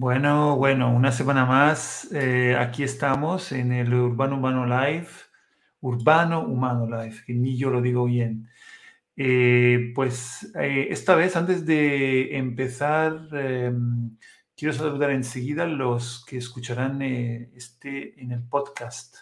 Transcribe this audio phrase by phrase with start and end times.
[0.00, 2.08] Bueno, bueno, una semana más.
[2.12, 5.08] eh, aquí estamos en el Urbano Humano Live.
[5.80, 8.48] Urbano Humano Live, que ni yo lo digo bien.
[9.16, 13.28] Eh, pues eh, esta vez, antes de empezar,
[14.56, 19.16] quiero saludar enseguida a los que escucharán este en el podcast,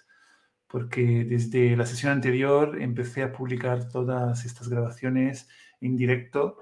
[0.67, 5.49] porque desde la sesión anterior empecé a publicar todas estas grabaciones
[5.81, 6.59] en directo,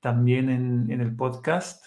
[0.00, 1.84] también en el podcast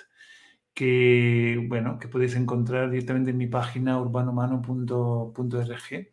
[0.73, 6.09] que, bueno, que podéis encontrar directamente en mi página urbanomano.org,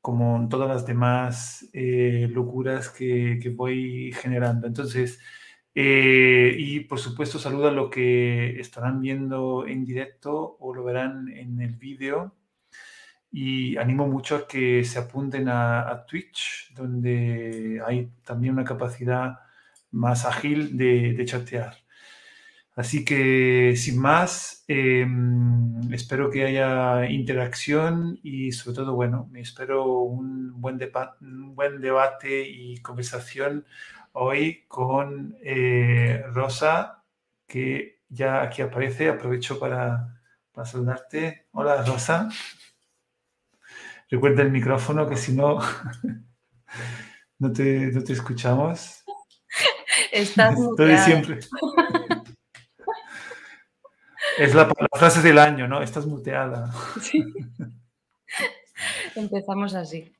[0.00, 4.66] como en todas las demás eh, locuras que, que voy generando.
[4.66, 5.20] Entonces,
[5.74, 11.28] eh, y por supuesto, saludo a lo que estarán viendo en directo o lo verán
[11.28, 12.36] en el vídeo.
[13.30, 19.38] Y animo mucho a que se apunten a, a Twitch, donde hay también una capacidad
[19.90, 21.74] más ágil de, de chatear.
[22.74, 25.06] Así que sin más, eh,
[25.90, 30.78] espero que haya interacción y sobre todo, bueno, me espero un buen,
[31.20, 33.66] un buen debate y conversación
[34.12, 37.04] hoy con eh, Rosa,
[37.46, 39.10] que ya aquí aparece.
[39.10, 41.48] Aprovecho para, para saludarte.
[41.52, 42.30] Hola, Rosa.
[44.10, 45.58] Recuerda el micrófono que si no,
[47.38, 49.04] no te, no te escuchamos.
[50.10, 51.40] Estás Estoy siempre.
[54.38, 55.82] Es la, la frase del año, ¿no?
[55.82, 56.70] Estás muteada.
[57.00, 57.24] Sí.
[59.14, 60.12] Empezamos así.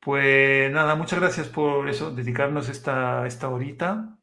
[0.00, 4.18] Pues nada, muchas gracias por eso, dedicarnos esta, esta horita.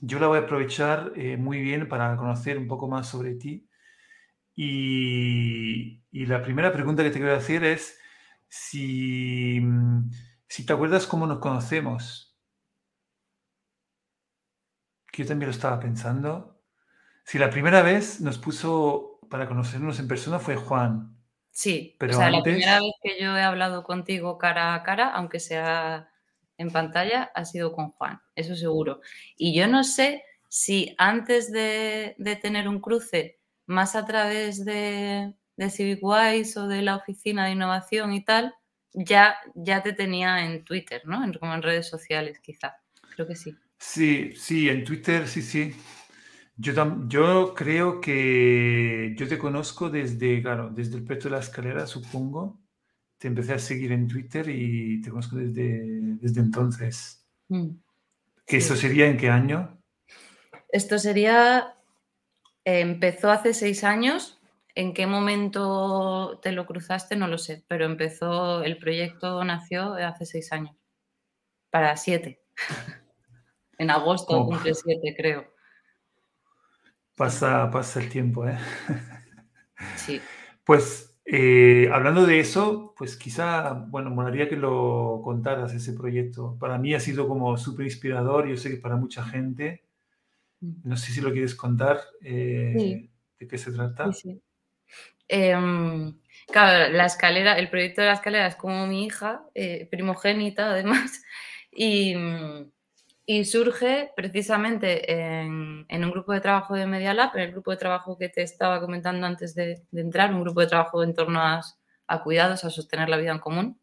[0.00, 3.68] Yo la voy a aprovechar eh, muy bien para conocer un poco más sobre ti.
[4.54, 7.98] Y, y la primera pregunta que te quiero hacer es
[8.48, 9.60] si,
[10.48, 12.36] si te acuerdas cómo nos conocemos.
[15.10, 16.55] Que yo también lo estaba pensando.
[17.28, 21.16] Si la primera vez nos puso para conocernos en persona fue Juan.
[21.50, 25.08] Sí, Pero o sea, la primera vez que yo he hablado contigo cara a cara,
[25.10, 26.10] aunque sea
[26.58, 29.00] en pantalla, ha sido con Juan, eso seguro.
[29.36, 35.34] Y yo no sé si antes de, de tener un cruce, más a través de,
[35.56, 38.54] de CivicWise o de la oficina de innovación y tal,
[38.92, 41.24] ya, ya te tenía en Twitter, ¿no?
[41.24, 42.76] En- como en redes sociales, quizá.
[43.14, 43.56] Creo que sí.
[43.78, 45.74] Sí, sí, en Twitter, sí, sí.
[46.58, 52.60] Yo, creo que yo te conozco desde, claro, desde el Preto de la Escalera, supongo.
[53.18, 55.82] Te empecé a seguir en Twitter y te conozco desde,
[56.20, 57.26] desde entonces.
[57.48, 57.68] Mm.
[58.46, 58.66] ¿Que Sí.
[58.66, 59.78] eso sería en qué año?
[60.70, 61.76] Esto sería,
[62.64, 64.40] eh, empezó hace seis años.
[64.74, 67.16] ¿En qué momento te lo cruzaste?
[67.16, 70.76] No lo sé, pero empezó, el proyecto nació hace seis años.
[71.70, 72.42] Para siete.
[73.78, 74.46] En agosto Oh.
[74.46, 75.55] cumple siete, creo.
[77.16, 78.58] Pasa, pasa el tiempo, ¿eh?
[79.96, 80.20] Sí.
[80.64, 86.56] Pues eh, hablando de eso, pues quizá, bueno, molaría que lo contaras ese proyecto.
[86.58, 89.84] Para mí ha sido como súper inspirador, yo sé que para mucha gente.
[90.60, 93.10] No sé si lo quieres contar, eh, Sí.
[93.38, 94.12] de qué se trata.
[94.12, 94.42] Sí, sí.
[95.28, 100.70] Em, claro, la escalera, el proyecto de la escalera es como mi hija, eh, primogénita
[100.70, 101.22] además,
[101.70, 102.72] y, mm,
[103.26, 107.72] y surge precisamente en, en un grupo de trabajo de Media Lab, en el grupo
[107.72, 111.12] de trabajo que te estaba comentando antes de, de entrar, un grupo de trabajo en
[111.12, 111.60] torno a,
[112.06, 113.80] a cuidados, a sostener la vida en común,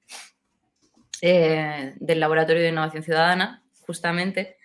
[1.21, 4.57] eh, del Laboratorio de Innovación Ciudadana, justamente.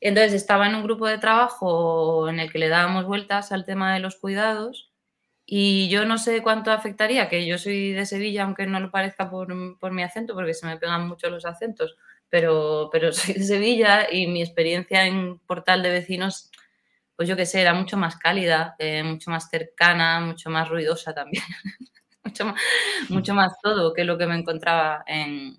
[0.00, 3.94] Entonces estaba en un grupo de trabajo en el que le dábamos vueltas al tema
[3.94, 4.92] de los cuidados
[5.46, 9.30] y yo no sé cuánto afectaría, que yo soy de Sevilla, aunque no lo parezca
[9.30, 11.96] por, por mi acento, porque se me pegan mucho los acentos,
[12.30, 16.50] pero, pero soy de Sevilla y mi experiencia en portal de vecinos,
[17.16, 21.14] pues yo qué sé, era mucho más cálida, eh, mucho más cercana, mucho más ruidosa
[21.14, 21.44] también,
[22.24, 22.62] mucho, más,
[23.08, 25.58] mucho más todo que lo que me encontraba en,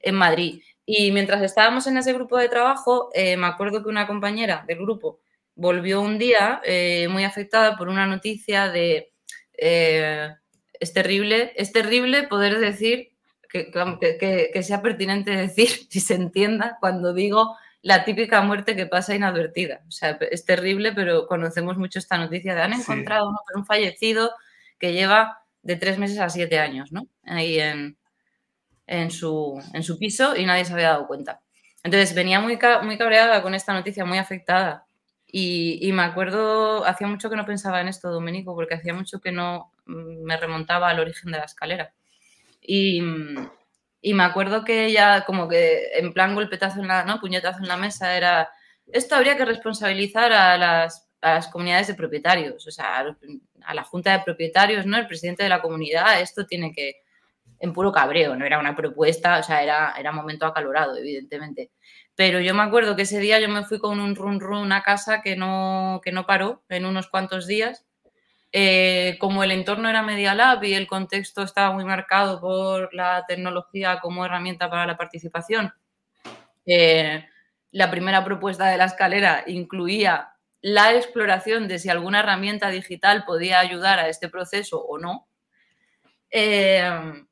[0.00, 0.62] en Madrid.
[0.86, 4.78] Y mientras estábamos en ese grupo de trabajo, eh, me acuerdo que una compañera del
[4.78, 5.20] grupo
[5.54, 9.08] volvió un día eh, muy afectada por una noticia de
[10.82, 13.11] es terrible, es terrible poder decir
[13.52, 13.70] que,
[14.18, 19.14] que, que, sea pertinente decir, si se entienda, cuando digo la típica muerte que pasa
[19.14, 19.82] inadvertida.
[19.88, 23.36] O sea, es terrible, pero conocemos mucho esta noticia de han encontrado sí.
[23.54, 23.60] ¿no?
[23.60, 24.32] un fallecido
[24.78, 27.08] que lleva de tres meses a siete años, ¿no?
[27.24, 27.98] Ahí en,
[28.86, 31.40] en, su, en su piso y nadie se había dado cuenta.
[31.82, 34.86] Entonces venía muy, muy cabreada con esta noticia, muy afectada.
[35.26, 39.20] Y, y, me acuerdo, hacía mucho que no pensaba en esto, Domenico, porque hacía mucho
[39.20, 41.94] que no mm, me remontaba al origen de la escalera.
[42.62, 43.02] Y,
[44.00, 47.20] y, me acuerdo que ella, como que en plan golpetazo en la, ¿no?
[47.20, 48.50] puñetazo en la mesa, era,
[48.86, 53.14] esto habría que responsabilizar a las a las comunidades de propietarios, o sea,
[53.64, 54.98] a la junta de propietarios, ¿no?
[54.98, 56.96] El presidente de la comunidad, esto tiene que,
[57.60, 61.70] en puro cabreo, no era una propuesta, o sea, era, era momento acalorado, evidentemente.
[62.16, 64.82] Pero yo me acuerdo que ese día yo me fui con un run run a
[64.82, 67.86] casa que no, que no paró en unos cuantos días.
[68.54, 73.24] Eh, como el entorno era Media Lab y el contexto estaba muy marcado por la
[73.26, 75.72] tecnología como herramienta para la participación,
[76.66, 77.26] eh,
[77.70, 83.58] la primera propuesta de la escalera incluía la exploración de si alguna herramienta digital podía
[83.58, 85.26] ayudar a este proceso o no.
[86.30, 87.24] Eh,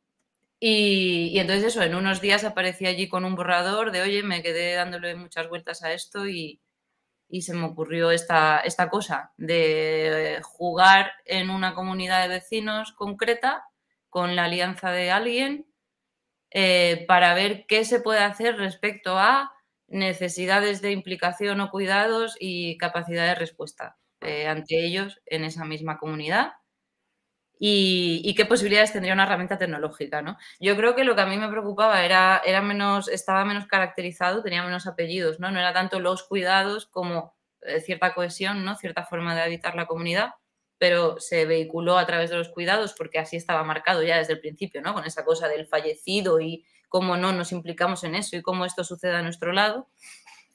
[0.59, 4.75] y, entonces eso, en unos días aparecí allí con un borrador de, oye, me quedé
[4.75, 6.61] dándole muchas vueltas a esto y,
[7.43, 13.65] se me ocurrió esta, esta cosa de jugar en una comunidad de vecinos concreta
[14.09, 15.67] con la alianza de alguien
[16.51, 19.53] eh, para ver qué se puede hacer respecto a
[19.89, 25.99] necesidades de implicación o cuidados y capacidad de respuesta eh, ante ellos en esa misma
[25.99, 26.53] comunidad.
[27.63, 30.39] Y, qué posibilidades tendría una herramienta tecnológica, ¿no?
[30.61, 34.43] Yo creo que lo que a mí me preocupaba era, era menos, estaba menos caracterizado,
[34.43, 35.51] tenía menos apellidos, ¿no?
[35.51, 38.77] No era tanto los cuidados como eh, cierta cohesión, ¿no?
[38.77, 40.31] Cierta forma de habitar la comunidad,
[40.79, 44.41] pero se vehiculó a través de los cuidados porque así estaba marcado ya desde el
[44.41, 44.95] principio, ¿no?
[44.95, 48.85] Con esa cosa del fallecido y cómo no nos implicamos en eso y cómo esto
[48.85, 49.87] sucede a nuestro lado.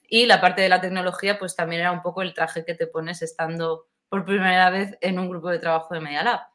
[0.07, 2.87] Y la parte de la tecnología, pues también era un poco el traje que te
[2.87, 6.54] pones estando por primera vez en un grupo de trabajo de Media Lab.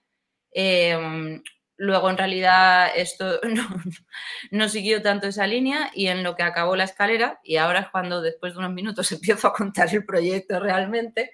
[0.52, 1.42] Em,
[1.76, 3.40] luego, en realidad, esto
[4.50, 7.88] no, siguió tanto esa línea y en lo que acabó la escalera, y ahora es
[7.90, 11.32] cuando después de unos minutos empiezo a contar el proyecto realmente,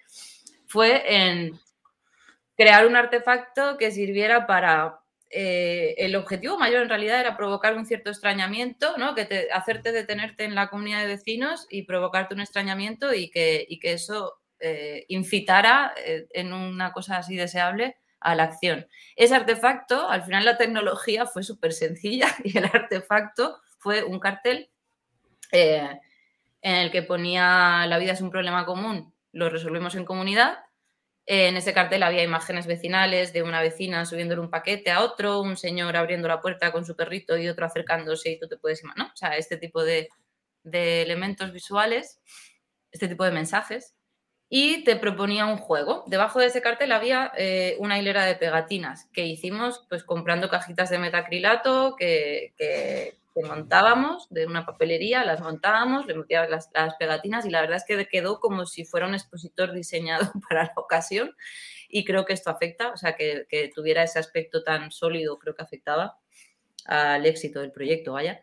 [0.67, 1.59] fue en
[2.57, 5.01] crear un artefacto que sirviera para...
[5.29, 9.17] Eh, el objetivo mayor en realidad era provocar un cierto extrañamiento, ¿no?
[9.17, 13.67] que te, hacerte detenerte en la comunidad de vecinos y provocarte un extrañamiento y que,
[13.69, 18.87] y que eso eh, incitara eh, en una cosa así deseable a la acción.
[19.15, 24.71] Ese artefacto, al final la tecnología fue súper sencilla y el artefacto fue un cartel
[25.53, 26.01] en
[26.63, 30.59] el que ponía la vida es un problema común, lo resolvemos en comunidad
[31.27, 35.57] en ese cartel había imágenes vecinales de una vecina subiéndole un paquete a otro, un
[35.57, 39.11] señor abriendo la puerta con su perrito y otro acercándose y tú te puedes imaginar.
[39.13, 40.09] O sea, este tipo de,
[40.63, 42.21] elementos visuales,
[42.93, 43.96] este tipo de mensajes.
[44.49, 46.05] Y te proponía un juego.
[46.07, 50.89] Debajo de ese cartel había eh, una hilera de pegatinas que hicimos pues comprando cajitas
[50.91, 57.45] de metacrilato que, que, montábamos de una papelería, las montábamos, le metíamos las, las, pegatinas
[57.45, 61.37] y la verdad es que quedó como si fuera un expositor diseñado para la ocasión
[61.89, 65.63] y creo que esto afecta, o sea, que, tuviera ese aspecto tan sólido creo que
[65.63, 66.19] afectaba
[66.85, 68.43] al éxito del proyecto, vaya.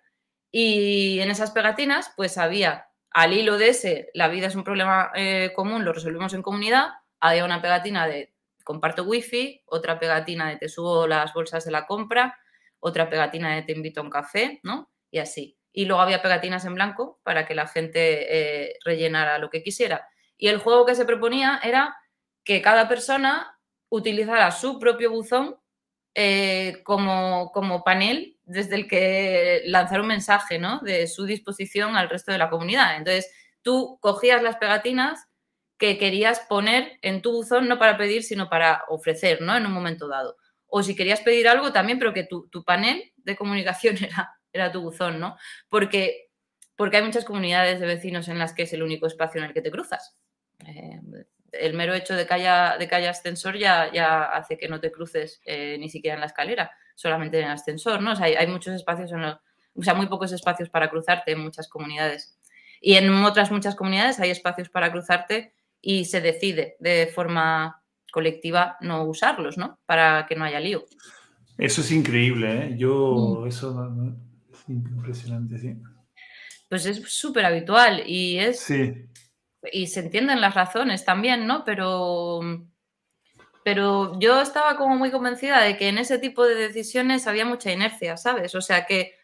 [0.51, 5.11] Y en esas pegatinas pues había al hilo de ese, la vida es un problema
[5.15, 6.89] eh, común, lo resolvemos en comunidad,
[7.19, 8.33] había una pegatina de
[8.63, 12.37] comparto wifi, otra pegatina de te subo las bolsas de la compra,
[12.79, 14.91] otra pegatina de te invito a un café, ¿no?
[15.11, 15.57] Y así.
[15.71, 20.07] Y luego había pegatinas en blanco para que la gente eh, rellenara lo que quisiera.
[20.37, 21.95] Y el juego que se proponía era
[22.43, 25.57] que cada persona utilizara su propio buzón
[26.15, 30.79] eh, como, como, panel desde el que lanzar un mensaje ¿no?
[30.79, 32.97] de su disposición al resto de la comunidad.
[32.97, 33.31] Entonces,
[33.61, 35.27] tú cogías las pegatinas
[35.77, 39.55] que querías poner en tu buzón, no para pedir, sino para ofrecer ¿no?
[39.55, 40.37] en un momento dado
[40.75, 44.81] o si querías pedir algo también, pero que tu, panel de comunicación era, era tu
[44.81, 45.37] buzón, ¿no?
[45.69, 46.31] Porque,
[46.75, 49.53] porque hay muchas comunidades de vecinos en las que es el único espacio en el
[49.53, 50.17] que te cruzas.
[50.65, 50.99] Eh,
[51.51, 54.91] el mero hecho de que haya, de que ascensor ya, ya hace que no te
[54.91, 58.13] cruces eh, ni siquiera en la escalera, solamente en el ascensor, ¿no?
[58.13, 59.37] O sea, hay, muchos espacios, en los,
[59.75, 62.37] o sea, muy pocos espacios para cruzarte en muchas comunidades.
[62.81, 68.77] Y en otras muchas comunidades hay espacios para cruzarte y se decide de forma colectiva
[68.81, 69.79] no usarlos, ¿no?
[69.85, 70.85] Para que no haya lío.
[71.57, 72.75] Eso es increíble, ¿eh?
[72.77, 73.47] Yo, mm.
[73.47, 73.91] eso
[74.51, 75.75] es impresionante, sí.
[76.69, 78.59] Pues es súper habitual y es...
[78.59, 79.07] Sí.
[79.71, 81.63] Y se entienden las razones también, ¿no?
[81.63, 82.41] Pero...
[83.63, 87.71] Pero yo estaba como muy convencida de que en ese tipo de decisiones había mucha
[87.71, 88.55] inercia, ¿sabes?
[88.55, 89.15] O sea que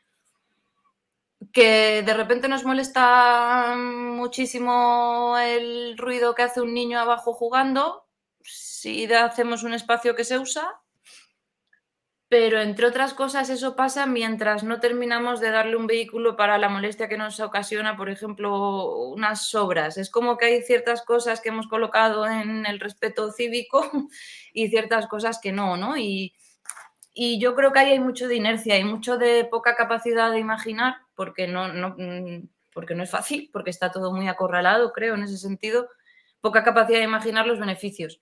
[1.54, 8.06] que de repente nos molesta muchísimo el ruido que hace un niño abajo jugando,
[8.42, 10.80] si hacemos un espacio que se usa,
[12.30, 16.70] pero entre otras cosas eso pasa mientras no terminamos de darle un vehículo para la
[16.70, 19.98] molestia que nos ocasiona, por ejemplo, unas obras.
[19.98, 23.82] Es como que hay ciertas cosas que hemos colocado en el respeto cívico
[24.54, 25.98] y ciertas cosas que no, ¿no?
[25.98, 26.34] Y,
[27.40, 30.98] yo creo que ahí hay mucho de inercia y mucho de poca capacidad de imaginar,
[31.16, 31.98] porque no, no,
[32.74, 35.90] porque no es fácil, porque está todo muy acorralado, creo, en ese sentido
[36.40, 38.22] poca capacidad de imaginar los beneficios.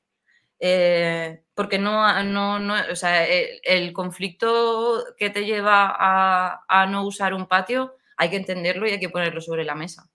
[0.60, 7.34] Eh, porque no, no, no o sea, el, conflicto que te lleva a, no usar
[7.34, 10.10] un patio hay que entenderlo y hay que ponerlo sobre la mesa,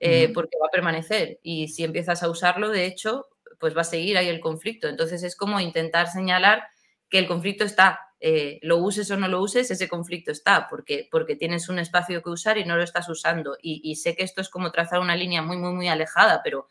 [0.00, 1.38] eh, porque va a permanecer.
[1.42, 3.28] Y si empiezas a usarlo, de hecho,
[3.60, 4.88] pues va a seguir ahí el conflicto.
[4.88, 6.64] Entonces es como intentar señalar
[7.08, 11.08] que el conflicto está, eh, lo uses o no lo uses, ese conflicto está, porque,
[11.10, 13.56] porque tienes un espacio que usar y no lo estás usando.
[13.60, 16.66] Y, sé que esto es como trazar una línea muy, muy, muy alejada, pero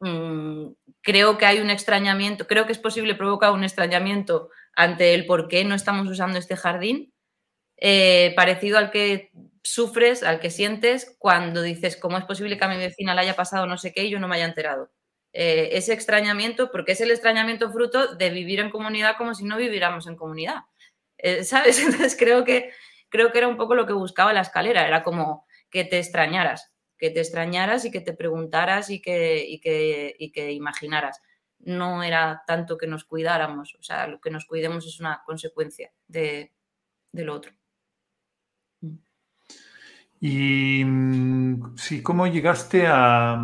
[0.00, 0.68] mm,
[1.02, 5.48] creo que hay un extrañamiento, creo que es posible provocar un extrañamiento ante el por
[5.48, 7.12] qué no estamos usando este jardín,
[7.78, 9.30] eh, parecido al que
[9.62, 13.36] sufres, al que sientes cuando dices, ¿cómo es posible que a mi vecina le haya
[13.36, 14.90] pasado no sé qué y yo no me haya enterado?
[15.32, 19.58] Eh, ese extrañamiento, porque es el extrañamiento fruto de vivir en comunidad como si no
[19.58, 20.60] viviéramos en comunidad.
[21.18, 21.78] Eh, ¿Sabes?
[21.78, 22.70] Entonces creo que,
[23.08, 26.72] creo que era un poco lo que buscaba la escalera, era como que te extrañaras,
[26.98, 31.20] que te extrañaras y que te preguntaras y que, que, que imaginaras.
[31.58, 35.92] No era tanto que nos cuidáramos, o sea, lo que nos cuidemos es una consecuencia
[36.06, 36.52] de,
[37.12, 37.52] del otro.
[40.20, 43.38] Y mm, sí, ¿cómo llegaste a,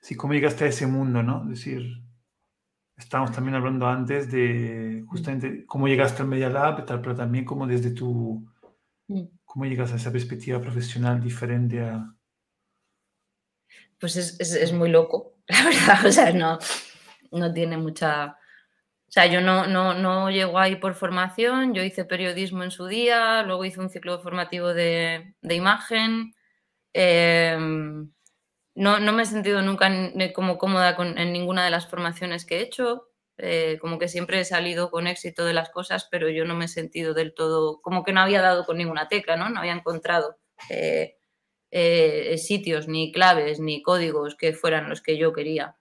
[0.00, 1.42] sí, cómo llegaste a ese mundo, ¿no?
[1.44, 2.02] Es decir,
[2.96, 7.92] estábamos también hablando antes de justamente cómo llegaste al Media Lab, pero también cómo desde
[7.92, 8.46] tu,
[9.52, 12.10] cómo llegas a esa perspectiva profesional diferente a...
[14.00, 16.58] Pues es, es, muy loco, la verdad, o sea, no,
[17.32, 18.38] no tiene mucha...
[19.08, 22.86] O sea, yo no, no, no llego ahí por formación, yo hice periodismo en su
[22.86, 26.34] día, luego hice un ciclo formativo de, de imagen.
[26.94, 27.54] Eh,
[28.74, 29.90] no, me he sentido nunca
[30.34, 33.11] como cómoda en ninguna de las formaciones que he hecho.
[33.38, 36.66] Eh, como que siempre he salido con éxito de las cosas, pero yo no me
[36.66, 39.48] he sentido del todo, como que no había dado con ninguna tecla, ¿no?
[39.48, 40.36] No había encontrado
[40.68, 41.16] eh,
[41.70, 45.76] eh, sitios, ni claves, ni códigos que fueran los que yo quería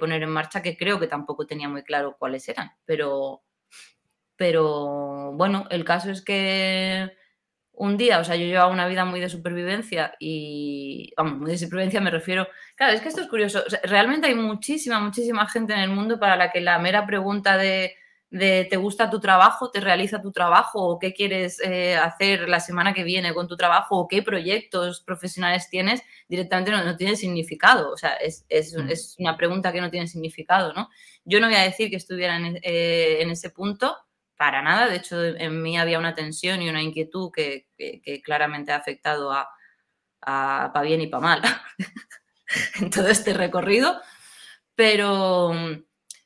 [0.00, 2.70] poner en marcha, que creo que tampoco tenía muy claro cuáles eran.
[2.86, 3.42] Pero,
[4.34, 7.12] pero bueno, el caso es que
[7.76, 11.58] un día, o sea, yo llevaba una vida muy de supervivencia y, vamos, muy de
[11.58, 15.80] supervivencia me refiero, claro, es que esto es curioso, realmente hay muchísima, muchísima gente en
[15.80, 17.94] el mundo para la que la mera pregunta de,
[18.30, 19.70] ¿te gusta tu trabajo?
[19.70, 20.82] ¿Te realiza tu trabajo?
[20.82, 23.98] ¿O qué quieres eh, hacer la semana que viene con tu trabajo?
[23.98, 26.02] ¿O qué proyectos profesionales tienes?
[26.28, 28.90] Directamente no, tiene significado, o sea, es, mm.
[28.90, 30.88] es, una pregunta que no tiene significado, ¿no?
[31.24, 33.96] Yo no voy a decir que estuviera en, eh, en ese punto,
[34.36, 34.88] para nada.
[34.88, 37.66] De hecho, en mí había una tensión y una inquietud que,
[38.24, 39.48] claramente ha afectado a,
[40.20, 41.42] para bien y para mal
[42.80, 44.00] en todo este recorrido.
[44.74, 45.52] Pero,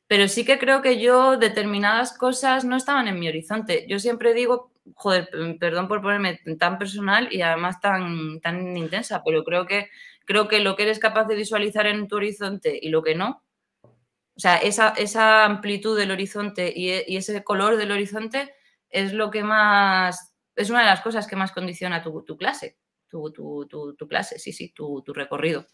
[0.07, 3.87] pero sí que creo que yo determinadas cosas no estaban en mi horizonte.
[3.88, 9.45] Yo siempre digo, joder, perdón por ponerme tan personal y además tan, tan intensa, pero
[9.45, 9.88] creo que,
[10.25, 13.43] creo que lo que eres capaz de visualizar en tu horizonte y lo que no,
[14.40, 18.54] o sea, esa, amplitud del horizonte y, ese color del horizonte
[18.88, 22.78] es lo que más, es una de las cosas que más condiciona tu, clase,
[23.11, 23.37] tu,
[24.09, 25.66] clase, sí, sí, tu, recorrido.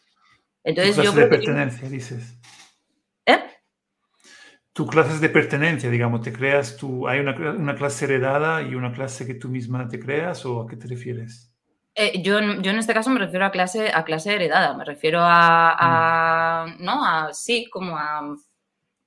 [0.65, 2.41] Entonces, tu clase de pertenencia, dices.
[3.25, 3.39] ¿Eh?
[4.73, 9.29] Tu clase de pertenencia, digamos, te creas tú, hay una, clase heredada y una clase
[9.29, 11.53] que tú misma te creas o a qué te refieres?
[11.95, 15.21] Eh, yo, yo, en este caso me refiero a clase, a clase heredada, me refiero
[15.23, 16.85] a, a mm.
[16.85, 18.37] no, a sí, como a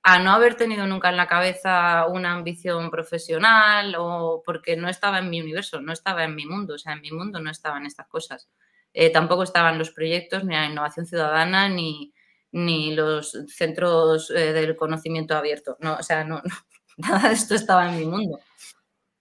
[0.02, 5.18] a no haber tenido nunca en la cabeza una ambición profesional o porque no estaba
[5.18, 7.84] en mi universo, no estaba en mi mundo, o sea, en mi mundo no estaban
[7.86, 8.48] estas cosas.
[8.92, 12.12] Eh, tampoco estaban los proyectos, ni la innovación ciudadana, ni,
[12.52, 15.76] ni los centros eh, del conocimiento abierto.
[15.80, 16.42] No, o sea, no,
[16.96, 18.40] nada de esto estaba en mi mundo.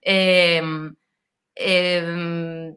[0.01, 0.95] Em,
[1.55, 2.75] em,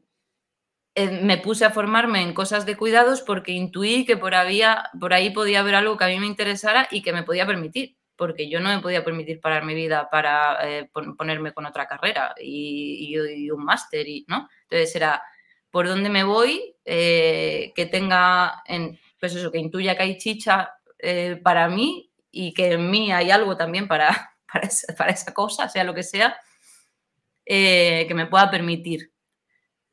[0.95, 5.15] eh, me puse a formarme en cosas de cuidados porque intuí que por, había, por
[5.15, 8.51] ahí podía haber algo que a mí me interesara y que me podía permitir, porque
[8.51, 13.19] yo no me podía permitir parar mi vida para eh, ponerme con otra carrera y,
[13.51, 14.51] un máster, ¿no?
[14.65, 15.23] Entonces era
[15.71, 20.75] por dónde me voy, eh, que tenga, en, pues eso, que intuya que hay chicha
[21.43, 24.35] para mí y que en mí hay algo también para,
[24.99, 26.37] para esa cosa, sea lo que sea,
[27.47, 29.12] que me pueda permitir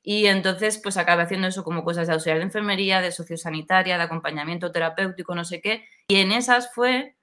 [0.02, 4.04] y entonces, pues acabé haciendo eso como cosas de auxiliar de enfermería, de sociosanitaria, de
[4.04, 5.86] acompañamiento terapéutico, no sé qué.
[6.08, 7.16] Y en esas fue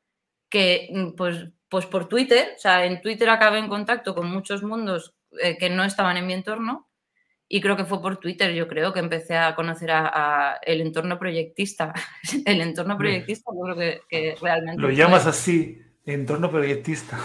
[0.51, 4.63] que, mm, pues, pues por Twitter, o sea, en Twitter acabé en contacto con muchos
[4.63, 6.89] mundos eh, que no estaban en mi entorno.
[7.49, 11.19] Y creo que fue por Twitter, yo creo, que empecé a conocer a, el entorno
[11.19, 11.95] proyectista.
[12.45, 14.83] el entorno proyectista, yo creo que, que realmente.
[14.83, 17.19] Lo llamas así, entorno proyectista.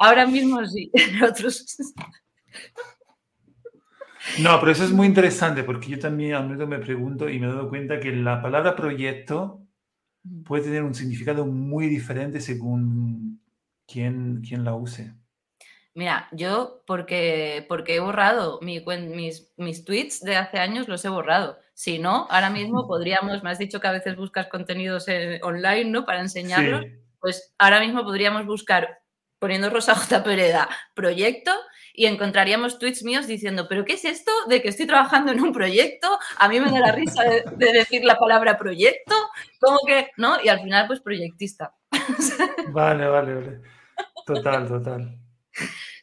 [0.00, 0.90] Ahora mismo sí,
[1.22, 1.64] otros.
[4.38, 7.46] No, pero eso es muy interesante porque yo también a menudo me pregunto y me
[7.46, 9.66] he dado cuenta que la palabra proyecto
[10.44, 13.40] puede tener un significado muy diferente según
[13.86, 15.14] quién, quién la use.
[15.94, 18.84] Mira, yo porque, porque he borrado mis,
[19.56, 21.58] mis tweets de hace años, los he borrado.
[21.74, 25.06] Si no, ahora mismo podríamos, me has dicho que a veces buscas contenidos
[25.42, 26.04] online, ¿no?
[26.04, 26.86] Para enseñarlos.
[27.18, 29.00] Pues ahora mismo podríamos buscar,
[29.38, 30.22] poniendo Rosa J.
[30.22, 31.50] Pereda, proyecto,
[31.94, 35.52] y encontraríamos tweets míos diciendo, pero ¿qué es esto de que estoy trabajando en un
[35.52, 36.08] proyecto?
[36.38, 39.14] A mí me da la risa de, decir la palabra proyecto,
[39.58, 40.42] como que, ¿no?
[40.42, 41.74] Y al final, pues proyectista.
[42.68, 43.60] Vale, vale, vale.
[44.24, 45.18] Total, total.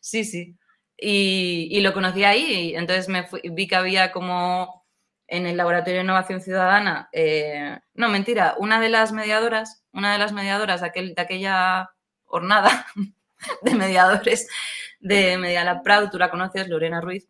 [0.01, 0.57] Sí, sí.
[0.97, 4.85] Y, lo conocí ahí, y entonces me vi que había como
[5.27, 10.17] en el Laboratorio de Innovación Ciudadana, eh, no, mentira, una de las mediadoras, una de
[10.17, 11.91] las mediadoras de, aquel, de aquella
[12.25, 12.87] jornada
[13.61, 14.47] de mediadores
[14.99, 17.27] de Medialab Proud, tú la conoces, Lorena Ruiz,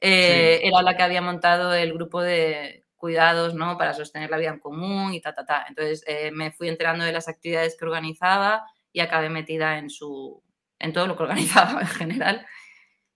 [0.00, 3.78] eh, era la que había montado el grupo de cuidados, ¿no?
[3.78, 5.64] Para sostener la vida en común y ta, ta, ta.
[5.68, 10.42] Entonces eh, me fui enterando de las actividades que organizaba y acabé metida en su,
[10.78, 12.46] en todo lo que organizaba en general.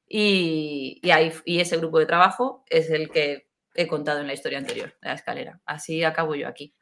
[0.09, 4.59] Y, ahí, y ese grupo de trabajo es el que he contado en la historia
[4.59, 5.61] anterior de la escalera.
[5.65, 6.75] Así acabo yo aquí.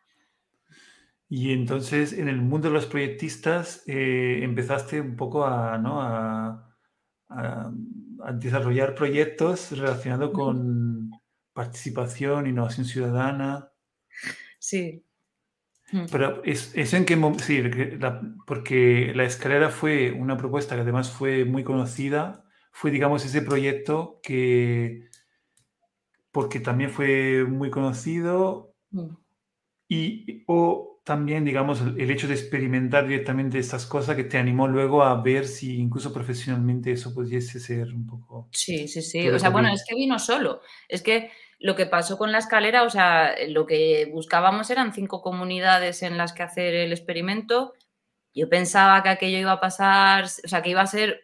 [1.29, 6.03] Y entonces en el mundo de los proyectistas eh, empezaste un poco a, ¿no?
[6.03, 6.70] a,
[8.35, 11.11] desarrollar proyectos relacionados con
[11.53, 13.71] participación, innovación ciudadana.
[14.59, 15.05] Sí.
[16.13, 17.63] Pero es, en qué momento, sí,
[18.47, 24.21] porque la escalera fue una propuesta que además fue muy conocida, fue digamos ese proyecto
[24.23, 25.09] que,
[26.31, 28.77] porque también fue muy conocido
[29.89, 35.03] y o también, digamos, el hecho de experimentar directamente estas cosas que te animó luego
[35.03, 38.49] a ver si incluso profesionalmente eso pudiese ser un poco...
[38.53, 39.29] Sí, sí, sí.
[39.29, 40.61] O sea, bueno, es que vino solo.
[40.89, 45.23] Es que lo que pasó con la escalera, o sea, lo que buscábamos eran cinco
[45.23, 47.75] comunidades en las que hacer el experimento.
[48.35, 51.23] Yo pensaba que aquello iba a pasar, o sea, que iba a ser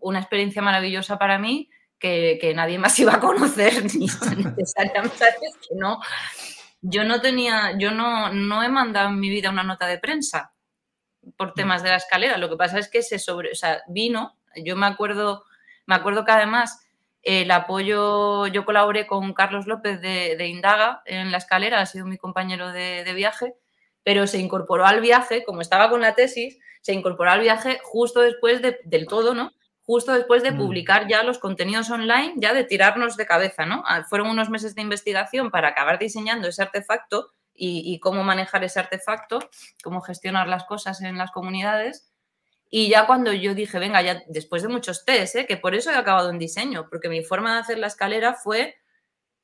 [0.00, 1.68] una experiencia maravillosa para mí,
[1.98, 4.06] que, que nadie más iba a conocer, ni
[4.56, 5.24] necesariamente,
[5.68, 6.00] que no,
[6.82, 10.52] yo no tenía, yo no, no he mandado en mi vida una nota de prensa
[11.36, 11.54] por mm.
[11.54, 12.38] temas de la escalera.
[12.38, 15.44] Lo que pasa es que se sobre, o sea, vino, yo me acuerdo,
[15.86, 16.86] me acuerdo que además
[17.22, 22.16] el apoyo, yo colaboré con Carlos López de, Indaga en la escalera, ha sido mi
[22.16, 23.54] compañero de, viaje,
[24.02, 28.20] pero se incorporó al viaje, como estaba con la tesis, se incorporó al viaje justo
[28.20, 29.52] después del todo, ¿no?
[29.90, 30.56] Justo después de mm.
[30.56, 33.82] publicar ya los contenidos online, ya de tirarnos de cabeza, ¿no?
[33.88, 38.78] Ah, fueron unos meses de investigación para acabar diseñando ese artefacto y, cómo manejar ese
[38.78, 39.40] artefacto,
[39.82, 42.08] cómo gestionar las cosas en las comunidades.
[42.70, 45.46] Y ya cuando yo dije, venga, ya después de muchos test, ¿eh?
[45.46, 48.76] que por eso he acabado en diseño, porque mi forma de hacer la escalera fue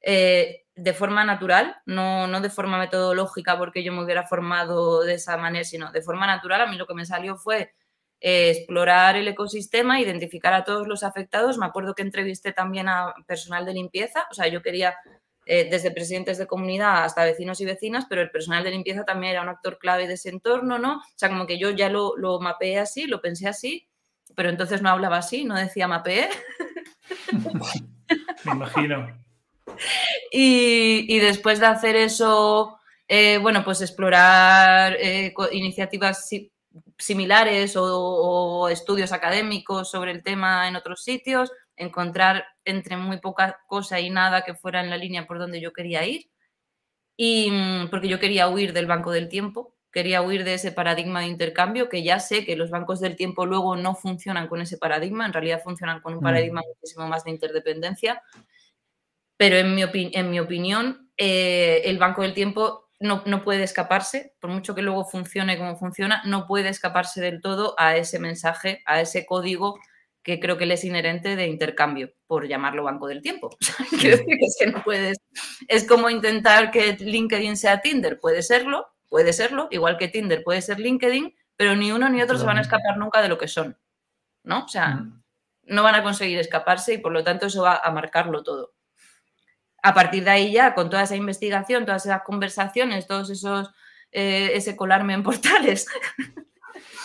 [0.00, 5.14] eh, de forma natural, no, no de forma metodológica porque yo me hubiera formado de
[5.14, 6.61] esa manera, sino de forma natural.
[6.61, 7.74] A mí lo que me salió fue
[8.20, 11.59] eh, explorar el ecosistema, identificar a todos los afectados.
[11.59, 14.96] Me acuerdo que entrevisté también a personal de limpieza, o sea, yo quería
[15.48, 19.33] eh, desde presidentes de comunidad hasta vecinos y vecinas, pero el personal de limpieza también
[19.33, 20.96] era un actor clave de ese entorno, ¿no?
[20.96, 23.87] O sea, como que yo ya lo, lo mapeé así, lo pensé así,
[24.35, 26.31] pero entonces no hablaba así, no decía mapeé.
[28.44, 29.24] Me imagino.
[30.33, 34.96] Y, después de hacer eso, eh, bueno, pues explorar
[35.52, 36.29] iniciativas
[36.98, 44.00] similares o, estudios académicos sobre el tema en otros sitios, encontrar entre muy poca cosa
[44.00, 46.30] y nada que fuera en la línea por donde yo quería ir.
[47.16, 51.20] Y mm, porque yo quería huir del banco del tiempo, quería huir de ese paradigma
[51.20, 54.78] de intercambio, que ya sé que los bancos del tiempo luego no funcionan con ese
[54.78, 56.22] paradigma, en realidad funcionan con un mm.
[56.22, 58.22] paradigma muchísimo más de interdependencia.
[59.38, 64.50] Pero en mi, en mi opinión, eh, el banco del tiempo no, puede escaparse, por
[64.50, 69.00] mucho que luego funcione como funciona, no puede escaparse del todo a ese mensaje, a
[69.00, 69.78] ese código
[70.22, 73.56] que creo que le es inherente de intercambio, por llamarlo banco del tiempo.
[74.00, 75.18] Quiero decir que es que no puedes.
[75.68, 80.62] Es como intentar que LinkedIn sea Tinder, puede serlo, puede serlo, igual que Tinder puede
[80.62, 83.46] ser LinkedIn, pero ni uno ni otro se van a escapar nunca de lo que
[83.46, 83.78] son.
[84.42, 84.64] ¿No?
[84.64, 85.22] O sea, mm.
[85.64, 88.75] no van a conseguir escaparse y por lo tanto eso va a marcarlo todo
[89.87, 93.70] a partir de ahí ya, con toda esa investigación, todas esas conversaciones, todos esos,
[94.11, 95.87] eh, ese colarme en portales,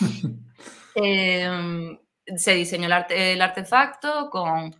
[0.96, 1.96] em,
[2.34, 4.74] se diseñó el, artefacto con,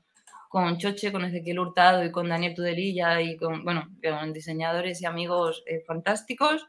[0.49, 5.07] con, Choche, con Ezequiel Hurtado y con Daniel Tudelilla y con, bueno, con diseñadores y
[5.07, 6.67] amigos eh, fantásticos.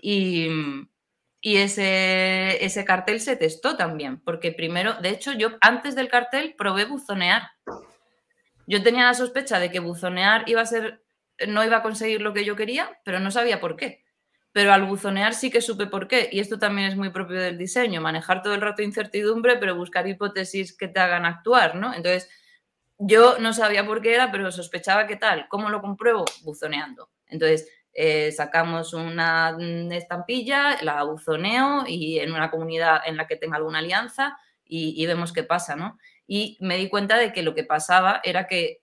[0.00, 0.46] Y,
[1.40, 6.54] y ese, ese cartel se testó también, porque primero, de hecho, yo antes del cartel
[6.56, 7.50] probé buzonear
[8.68, 11.02] yo tenía la sospecha de que buzonear iba a ser,
[11.48, 14.04] no iba a conseguir lo que yo quería, pero no sabía por qué.
[14.52, 16.28] pero al buzonear sí que supe por qué.
[16.32, 20.06] Y esto también es muy propio del diseño, manejar todo el rato incertidumbre, pero buscar
[20.08, 21.94] hipótesis que te hagan actuar, ¿no?
[21.94, 22.28] Entonces,
[22.98, 25.48] yo no sabía por qué era, pero sospechaba que tal.
[25.48, 26.24] ¿Cómo lo compruebo?
[26.42, 27.10] Buzoneando.
[27.28, 29.56] Entonces, eh, sacamos una
[29.92, 35.32] estampilla, la buzoneo y en una comunidad en la que tenga alguna alianza y, vemos
[35.32, 35.98] qué pasa, ¿no?
[36.28, 38.82] Y me di cuenta de que lo que pasaba era que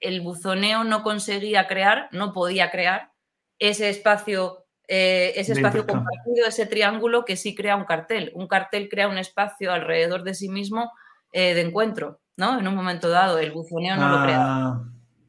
[0.00, 3.12] el buzoneo no conseguía crear, no podía crear
[3.58, 8.32] ese espacio, eh, ese espacio compartido, ese triángulo que sí crea un cartel.
[8.34, 10.90] Un cartel crea un espacio alrededor de sí mismo
[11.32, 12.58] eh, de encuentro, ¿no?
[12.58, 14.38] En un momento dado, el buzoneo no lo crea.
[14.40, 14.84] Ah,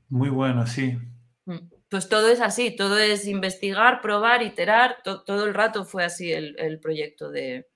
[0.09, 0.97] muy bueno, sí.
[1.45, 1.69] Mm.
[1.89, 6.79] Pues todo es así, todo es investigar, probar, iterar, todo el rato fue así el,
[6.81, 7.67] proyecto de,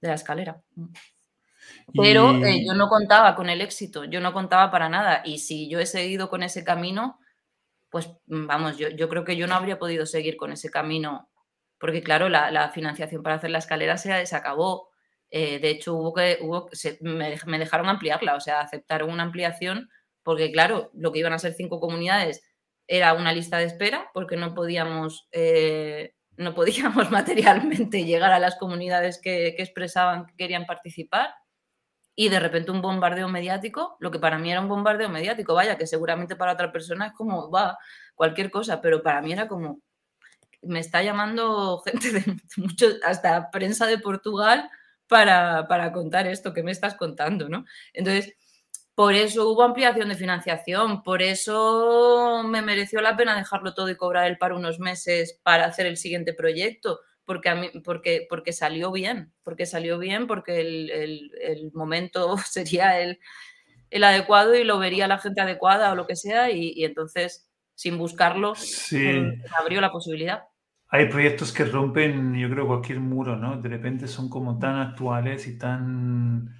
[0.00, 0.62] la escalera.
[1.92, 5.22] Pero eh, yo no contaba con el éxito, yo no contaba para nada.
[5.24, 7.18] Y si yo he seguido con ese camino,
[7.90, 11.30] pues mm, vamos, yo, yo creo que yo no habría podido seguir con ese camino,
[11.78, 14.88] porque claro, la, financiación para hacer la escalera se, se acabó.
[15.30, 16.68] Eh, de hecho, hubo que, hubo,
[17.00, 19.90] me, me, dejaron ampliarla, o sea, aceptaron una ampliación,
[20.24, 22.42] porque claro, lo que iban a ser cinco comunidades
[22.88, 28.56] era una lista de espera, porque no podíamos, eh, no podíamos materialmente llegar a las
[28.56, 31.34] comunidades que, que expresaban que querían participar
[32.16, 35.76] y de repente un bombardeo mediático, lo que para mí era un bombardeo mediático, vaya,
[35.76, 37.78] que seguramente para otra persona es como, va,
[38.14, 39.80] cualquier cosa, pero para mí era como,
[40.62, 44.70] me está llamando gente de mucho, hasta prensa de Portugal
[45.08, 47.64] para, para contar esto que me estás contando, ¿no?
[47.92, 48.34] Entonces,
[48.94, 53.96] por eso hubo ampliación de financiación, por eso me mereció la pena dejarlo todo y
[53.96, 58.52] cobrar el paro unos meses para hacer el siguiente proyecto, porque, a mí, porque, porque
[58.52, 63.18] salió bien, porque salió bien, porque el, momento sería el,
[64.02, 68.54] adecuado y lo vería la gente adecuada o lo que sea, y, entonces, sin buscarlo,
[69.58, 70.44] abrió la posibilidad.
[70.88, 73.60] Hay proyectos que rompen, yo creo, cualquier muro, ¿no?
[73.60, 76.54] De repente son como tan actuales y tan,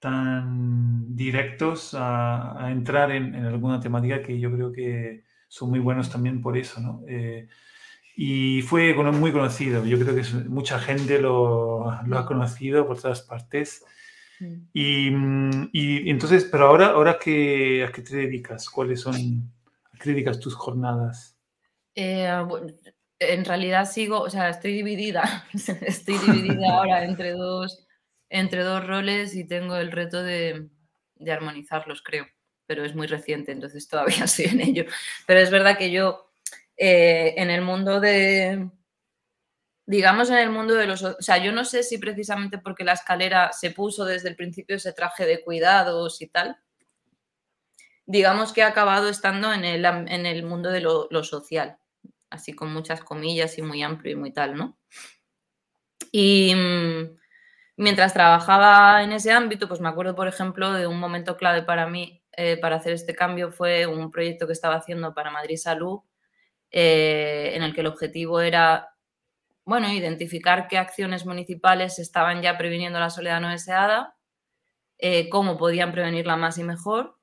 [0.00, 6.40] tan directos a, entrar en, alguna temática que yo creo que son muy buenos también
[6.40, 7.04] por eso, ¿no?
[7.06, 7.48] Eh,
[8.16, 9.84] y fue muy conocido.
[9.84, 13.84] Yo creo que mucha gente lo, lo, ha conocido por todas partes.
[14.38, 14.54] Mm.
[14.72, 18.68] Y, mm, y, entonces, pero ahora, ahora qué, ¿a qué te dedicas?
[18.68, 19.14] ¿Cuáles son,
[19.92, 21.36] a qué dedicas tus jornadas?
[21.94, 22.28] Eh,
[23.20, 25.46] en realidad sigo, o sea, estoy dividida.
[25.82, 27.86] estoy dividida ahora entre dos,
[28.28, 30.68] entre dos roles y tengo el reto de,
[31.16, 32.26] de armonizarlos, creo.
[32.66, 34.84] Pero es muy reciente, entonces todavía estoy en ello.
[35.26, 36.29] Pero es verdad que yo
[36.82, 38.70] eh, en el mundo de,
[39.84, 41.02] digamos, en el mundo de los...
[41.02, 44.76] O sea, yo no sé si precisamente porque la escalera se puso desde el principio
[44.76, 46.56] ese traje de cuidados y tal,
[48.06, 51.76] digamos que ha acabado estando en el, en el mundo de lo, social,
[52.30, 54.78] así con muchas comillas y muy amplio y muy tal, ¿no?
[56.10, 57.18] Y mm,
[57.76, 61.86] mientras trabajaba en ese ámbito, pues me acuerdo, por ejemplo, de un momento clave para
[61.86, 66.00] mí eh, para hacer este cambio fue un proyecto que estaba haciendo para Madrid Salud,
[66.70, 68.94] eh, en el que el objetivo era,
[69.64, 74.16] bueno, identificar qué acciones municipales estaban ya previniendo la soledad no deseada,
[74.98, 77.16] eh, cómo podían prevenirla más y mejor,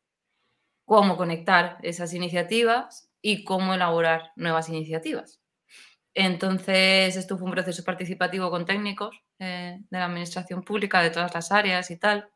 [0.85, 5.41] cómo conectar esas iniciativas y cómo elaborar nuevas iniciativas.
[6.13, 11.33] Entonces, esto fue un proceso participativo con técnicos eh, de la administración pública de todas
[11.33, 12.29] las áreas y tal.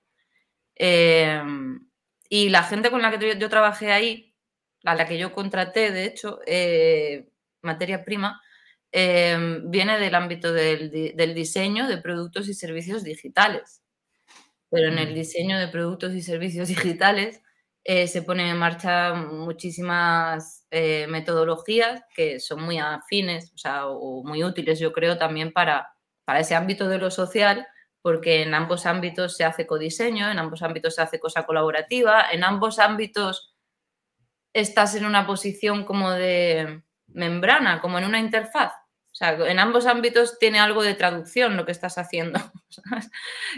[2.30, 4.31] y la gente con la que yo trabajé ahí
[4.84, 7.30] a la que yo contraté, de hecho, eh,
[7.62, 8.42] materia prima,
[8.92, 13.82] eh, viene del ámbito del, diseño de productos y servicios digitales.
[14.70, 15.16] Pero en el mm.
[15.16, 17.42] diseño de productos y servicios digitales
[17.84, 24.44] eh, se ponen en marcha muchísimas metodologías que son muy afines, o, sea, o muy
[24.44, 25.90] útiles, yo creo, también para,
[26.24, 27.68] para ese ámbito de lo social,
[28.02, 32.44] porque en ambos ámbitos se hace codiseño, en ambos ámbitos se hace cosa colaborativa, en
[32.44, 33.51] ambos ámbitos
[34.54, 38.74] estás en una posición como de membrana, como en una interfaz.
[39.12, 42.40] O sea, en ambos ámbitos tiene algo de traducción lo que estás haciendo.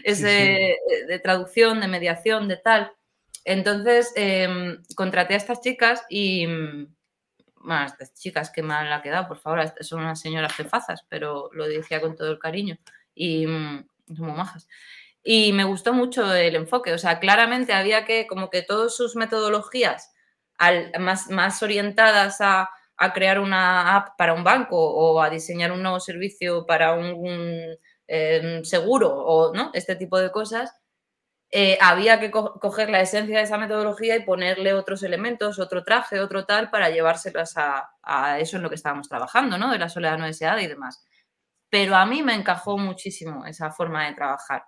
[0.03, 0.77] Es de,
[1.21, 2.91] traducción, de mediación, de tal.
[3.45, 6.47] Entonces, em, contraté a estas chicas y...
[7.65, 11.65] Bueno, estas chicas que mal ha quedado, por favor, son unas señoras jefazas, pero lo
[11.65, 12.77] decía con todo el cariño
[13.15, 14.67] y mm, son muy majas.
[15.23, 19.15] Y me gustó mucho el enfoque, o sea, claramente había que, como que todas sus
[19.15, 20.12] metodologías
[20.99, 22.69] más, más orientadas a,
[23.13, 28.63] crear una app para un banco o a diseñar un nuevo servicio para un, em,
[28.63, 29.71] seguro o ¿no?
[29.73, 30.73] este tipo de cosas,
[31.55, 36.19] eh, había que coger la esencia de esa metodología y ponerle otros elementos, otro traje,
[36.19, 39.71] otro tal, para llevárselas a, eso en lo que estábamos trabajando, ¿no?
[39.71, 41.05] De la soledad no deseada y demás.
[41.69, 44.63] Pero a mí me encajó muchísimo esa forma de trabajar.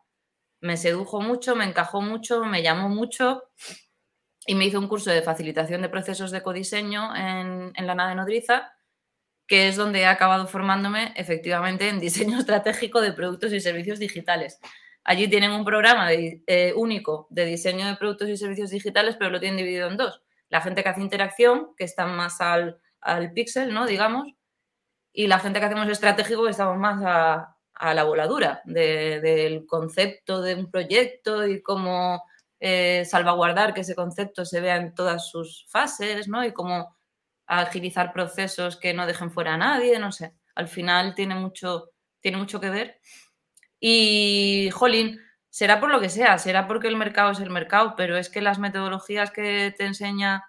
[0.61, 3.41] Me sedujo mucho, me encajó mucho, me llamó mucho
[4.45, 8.15] y me hizo un curso de facilitación de procesos de codiseño en, en la nave
[8.15, 8.73] nodriza,
[9.47, 14.59] que es donde he acabado formándome efectivamente en diseño estratégico de productos y servicios digitales
[15.07, 19.39] Allí tienen un programa eh, único de diseño de productos y servicios digitales, pero lo
[19.39, 20.23] tienen dividido en dos.
[20.49, 23.85] La gente que hace interacción, que está más al, al pixel, ¿no?
[23.85, 24.25] Digamos,
[25.13, 27.51] y la gente que hacemos estratégico, que estamos más a,
[27.93, 32.23] la voladura del concepto de un proyecto y cómo
[32.59, 36.43] eh, salvaguardar que ese concepto se vea en todas sus fases, ¿no?
[36.43, 36.95] Y cómo
[37.47, 40.33] agilizar procesos que no dejen fuera a nadie, no sé.
[40.55, 41.91] Al final tiene mucho,
[42.21, 42.99] tiene mucho que ver.
[43.79, 48.17] Y, jolín, será por lo que sea, será porque el mercado es el mercado, pero
[48.17, 50.43] es que las metodologías que te enseña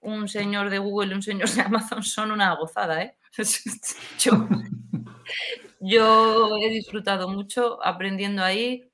[0.00, 3.18] un señor de Google y un señor de Amazon son una gozada, ¿eh?
[5.80, 8.87] yo, he disfrutado mucho aprendiendo ahí.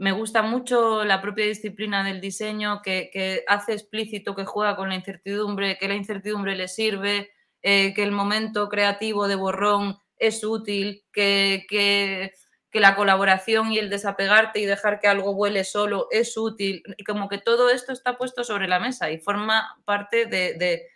[0.00, 4.94] Me gusta mucho la propia disciplina del diseño que, hace explícito que juega con la
[4.94, 7.30] incertidumbre, que la incertidumbre le sirve,
[7.62, 12.32] eh, que el momento creativo de borrón es útil, que, que
[12.70, 17.04] que la colaboración y el desapegarte y dejar que algo vuele solo es útil, y
[17.04, 20.88] como que todo esto está puesto sobre la mesa y forma parte de,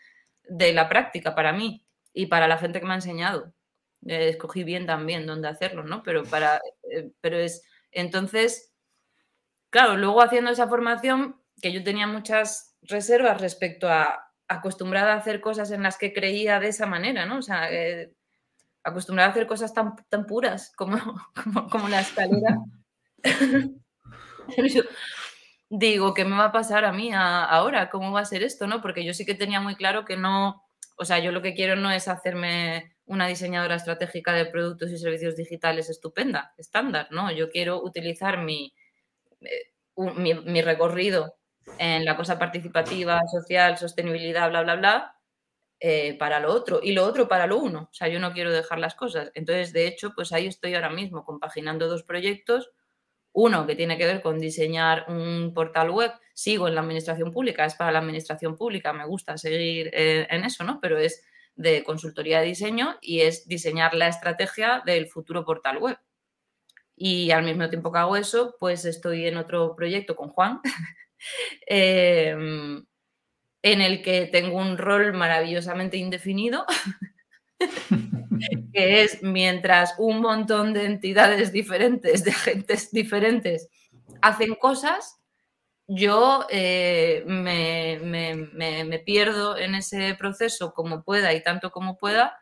[0.73, 3.53] la práctica para mí y para la gente que me ha enseñado.
[4.07, 6.03] Eh, escogí bien también dónde hacerlo, ¿no?
[6.03, 8.74] Pero, para, eh, pero es, entonces,
[9.75, 15.41] claro, luego haciendo esa formación, que yo tenía muchas reservas respecto a acostumbrada a hacer
[15.41, 17.39] cosas en las que creía de esa manera, ¿no?
[17.39, 18.15] O sea, eh,
[18.85, 20.97] acostumbrada a hacer cosas tan, tan puras como,
[21.73, 22.57] como, la escalera.
[25.71, 27.91] digo, ¿qué me va a pasar a mí ahora?
[27.91, 28.69] ¿Cómo va a ser esto?
[28.69, 28.81] ¿no?
[28.81, 30.63] Porque yo sí que tenía muy claro que no,
[30.97, 34.99] o sea, yo lo que quiero no es hacerme una diseñadora estratégica de productos y
[34.99, 37.33] servicios digitales estupenda, estándar, ¿no?
[37.33, 38.73] Yo quiero utilizar mi,
[39.97, 41.37] mi, mi recorrido
[41.79, 45.15] en la cosa participativa, social, sostenibilidad, bla, bla, bla,
[45.81, 47.89] eh, para lo otro y lo otro para lo uno.
[47.91, 49.31] O sea, yo no quiero dejar las cosas.
[49.35, 52.71] Entonces, de hecho, pues ahí estoy ahora mismo compaginando dos proyectos.
[53.33, 56.13] Uno que tiene que ver con diseñar un portal web.
[56.35, 60.45] Sigo en la administración pública, es para la administración pública, me gusta seguir eh, en
[60.45, 60.81] eso, ¿no?
[60.81, 61.25] Pero es
[61.57, 65.99] de consultoría de diseño y es diseñar la estrategia del futuro portal web.
[66.97, 70.61] Y al mismo tiempo que hago eso, pues estoy en otro proyecto con Juan,
[71.67, 72.85] em,
[73.63, 76.67] en el que tengo un rol maravillosamente indefinido,
[78.73, 83.69] que es mientras un montón de entidades diferentes, de agentes diferentes,
[84.21, 85.21] hacen cosas,
[85.87, 92.41] yo eh, me, pierdo en ese proceso como pueda y tanto como pueda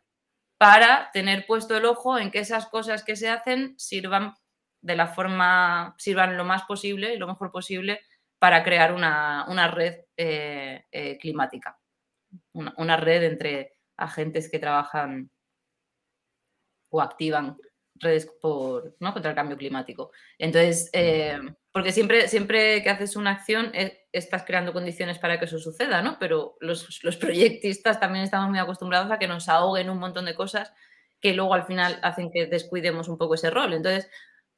[0.59, 4.35] para tener puesto el ojo en que esas cosas que se hacen sirvan
[4.83, 8.01] de la forma, sirvan lo más posible y lo mejor posible
[8.39, 11.79] para crear una, red eh, eh, climática,
[12.53, 15.31] una, red entre agentes que trabajan
[16.91, 17.57] o activan
[17.95, 19.13] redes por, ¿no?
[19.13, 20.11] contra el cambio climático.
[20.39, 21.39] Entonces, eh,
[21.71, 23.71] porque siempre, siempre que haces una acción
[24.11, 26.19] estás creando condiciones para que eso suceda, ¿no?
[26.19, 30.35] Pero los, los, proyectistas también estamos muy acostumbrados a que nos ahoguen un montón de
[30.35, 30.73] cosas
[31.21, 33.73] que luego al final hacen que descuidemos un poco ese rol.
[33.73, 34.11] Entonces,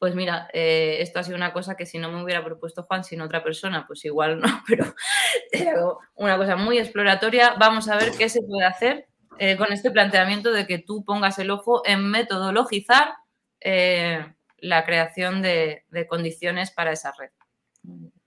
[0.04, 3.04] pues mira, eh, esto ha sido una cosa que si no me hubiera propuesto Juan,
[3.04, 4.62] sino otra persona, pues igual no,
[5.50, 7.54] pero una cosa muy exploratoria.
[7.58, 9.06] Vamos a ver qué se puede hacer
[9.38, 13.14] eh, con este planteamiento de que tú pongas el ojo en metodologizar
[13.62, 17.30] eh, la creación de, condiciones para esa red.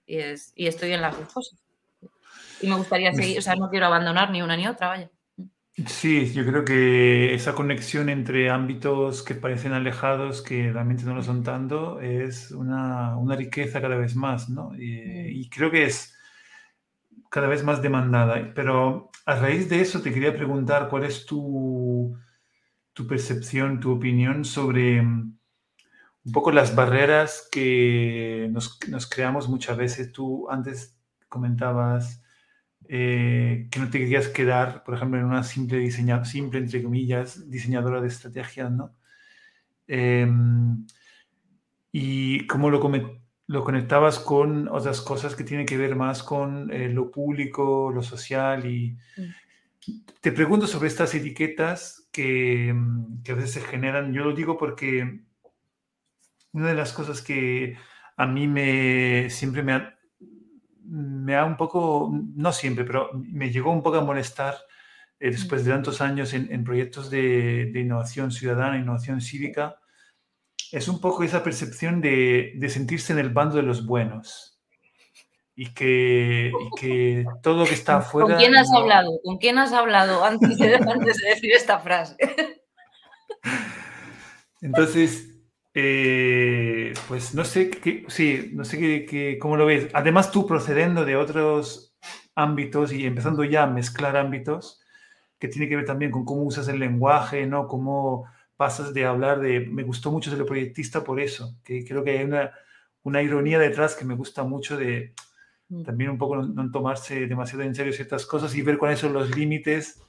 [0.04, 0.18] Y,
[0.56, 1.60] y estoy en las dos cosas.
[2.60, 5.10] Y me gustaría seguir, o sea, no quiero abandonar ni una ni otra, vaya.
[5.86, 11.22] Sí, yo creo que esa conexión entre ámbitos que parecen alejados, que realmente no lo
[11.22, 14.74] son tanto, es una, riqueza cada vez más, ¿no?
[14.76, 15.50] Y, mm.
[15.50, 16.16] creo que es
[17.30, 18.52] cada vez más demandada.
[18.54, 22.16] Pero a raíz de eso te quería preguntar cuál es tu,
[22.92, 25.38] tu percepción, tu opinión sobre mm,
[26.24, 30.12] un poco las barreras que nos, nos creamos muchas veces.
[30.12, 32.22] Tú antes comentabas
[32.90, 37.50] eh, que no te querías quedar, por ejemplo, en una simple diseñadora, simple, entre comillas,
[37.50, 38.96] diseñadora de estrategias, ¿no?
[39.86, 40.86] Em,
[41.92, 42.80] y cómo lo,
[43.46, 48.02] lo, conectabas con otras cosas que tienen que ver más con eh, lo público, lo
[48.02, 48.96] social y...
[49.16, 49.30] Mm.
[50.20, 52.74] Te pregunto sobre estas etiquetas que,
[53.24, 54.12] que a veces se generan.
[54.12, 55.20] Yo lo digo porque
[56.52, 57.76] una de las cosas que
[58.16, 59.97] a mí me, siempre me ha
[61.28, 64.56] me ha un poco, no siempre, pero me llegó un poco a molestar
[65.20, 69.76] eh, después de tantos años en, proyectos de, innovación ciudadana, innovación cívica,
[70.72, 74.58] es un poco esa percepción de, sentirse en el bando de los buenos.
[75.54, 78.28] Y que, que todo lo que está afuera...
[78.28, 79.10] ¿Con quién has hablado?
[79.22, 82.16] ¿Con quién has hablado antes de, antes de decir esta frase?
[84.62, 85.37] Entonces,
[85.80, 89.88] eh, pues no sé, qué, sí, no sé qué, cómo lo ves.
[89.92, 91.96] Además, tú procediendo de otros
[92.34, 94.82] ámbitos y empezando ya a mezclar ámbitos,
[95.38, 97.68] que tiene que ver también con cómo usas el lenguaje, ¿no?
[97.68, 99.60] Cómo pasas de hablar de...
[99.60, 102.50] Me gustó mucho ser proyectista por eso, que creo que hay una,
[103.04, 105.14] una ironía detrás que me gusta mucho de
[105.68, 105.84] mm.
[105.84, 109.36] también un poco no, tomarse demasiado en serio ciertas cosas y ver cuáles son los
[109.36, 110.02] límites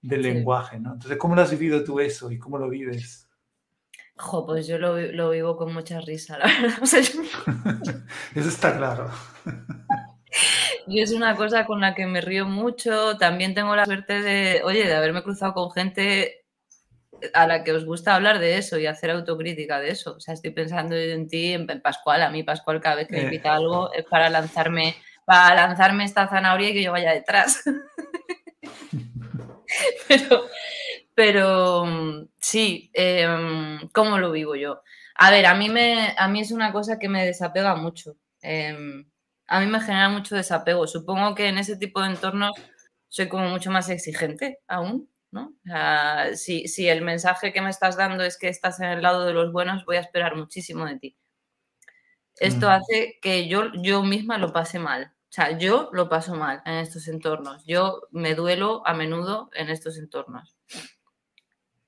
[0.00, 0.92] del lenguaje, ¿no?
[0.92, 3.19] Entonces, ¿cómo lo has vivido tú eso y cómo lo vives?
[4.20, 6.78] Jo, pues yo lo, vivo con mucha risa, la verdad.
[8.34, 9.10] Eso está claro.
[10.86, 13.16] Yo es una cosa con la que me río mucho.
[13.16, 16.44] También tengo la suerte de, oye, de haberme cruzado con gente
[17.34, 20.16] a la que os gusta hablar de eso y hacer autocrítica de eso.
[20.16, 22.22] O sea, estoy pensando en ti, en Pascual.
[22.22, 23.24] A mí, Pascual, cada vez que me eh.
[23.24, 27.62] invita algo es para lanzarme, para lanzarme esta zanahoria y que yo vaya detrás.
[30.08, 30.46] Pero
[31.14, 34.82] pero mm, sí, em, ¿cómo lo vivo yo?
[35.16, 38.16] A ver, a mí, me, a mí es una cosa que me desapega mucho.
[38.42, 39.06] Em,
[39.46, 40.86] a mí me genera mucho desapego.
[40.86, 42.52] Supongo que en ese tipo de entornos
[43.08, 45.54] soy como mucho más exigente aún, ¿no?
[46.34, 49.34] si, si, el mensaje que me estás dando es que estás en el lado de
[49.34, 51.16] los buenos, voy a esperar muchísimo de ti.
[52.36, 52.70] Esto mm.
[52.70, 55.12] hace que yo, yo misma lo pase mal.
[55.30, 57.64] O sea, yo lo paso mal en estos entornos.
[57.64, 60.56] Yo me duelo a menudo en estos entornos.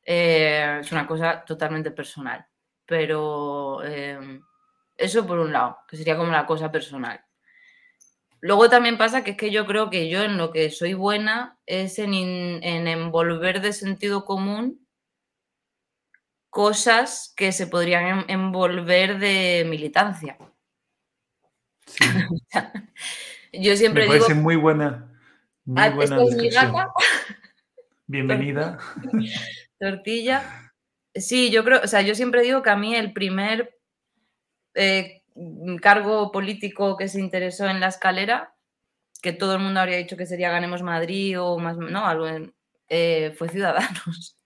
[0.04, 2.46] Eh, es una cosa totalmente personal.
[2.86, 4.42] Pero em,
[4.96, 7.24] eso por un lado, que sería como la cosa personal.
[8.40, 11.58] Luego también pasa que es que yo creo que yo en lo que soy buena
[11.64, 14.84] es en, envolver de sentido común
[16.50, 20.36] cosas que se podrían envolver de militancia.
[23.52, 25.08] yo siempre Me parece muy buena.
[25.64, 26.18] Muy ah, buena
[28.08, 28.78] Bienvenida.
[29.82, 30.72] Tortilla.
[31.12, 33.76] Sí, yo creo, o sea, yo siempre digo que a mí el primer
[34.74, 35.22] eh,
[35.80, 38.54] cargo político que se interesó en la escalera,
[39.20, 42.26] que todo el mundo habría dicho que sería Ganemos Madrid o más, no, algo,
[42.88, 44.38] eh, fue Ciudadanos.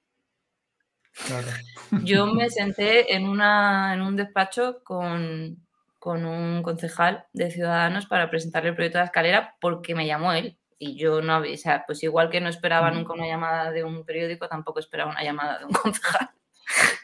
[2.03, 5.67] Yo me senté en, una, en un despacho con,
[5.99, 10.33] con un concejal de Ciudadanos para presentarle el proyecto de la escalera porque me llamó
[10.33, 13.71] él y yo no había, o sea, pues igual que no esperaba nunca una llamada
[13.71, 16.31] de un periódico, tampoco esperaba una llamada de un concejal.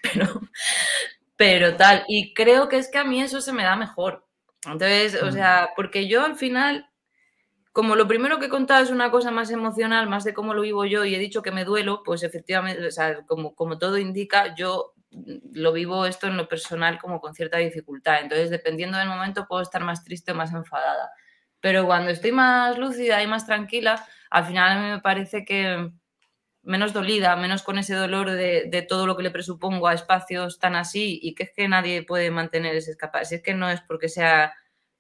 [0.02, 0.40] Pero,
[1.37, 4.26] pero tal, y creo que es que a mí eso se me da mejor.
[4.64, 6.88] Entonces, o sea, porque yo al final,
[7.72, 10.62] como lo primero que he contado es una cosa más emocional, más de cómo lo
[10.62, 13.98] vivo yo, y he dicho que me duelo, pues efectivamente, o sea, como, como todo
[13.98, 14.94] indica, yo
[15.52, 18.20] lo vivo esto en lo personal como con cierta dificultad.
[18.20, 21.11] Entonces, dependiendo del momento, puedo estar más triste o más enfadada.
[21.62, 25.92] Pero cuando estoy más lúcida y más tranquila, al final a mí me parece que
[26.62, 30.75] menos dolida, menos con ese dolor de, todo lo que le presupongo a espacios tan
[30.75, 33.27] así y que es que nadie puede mantener ese escapar.
[33.27, 34.53] Si es que no es porque sea,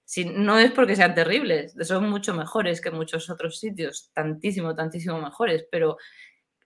[0.04, 5.20] si, no es porque sean terribles, son mucho mejores que muchos otros sitios, tantísimo, tantísimo
[5.20, 5.96] mejores, pero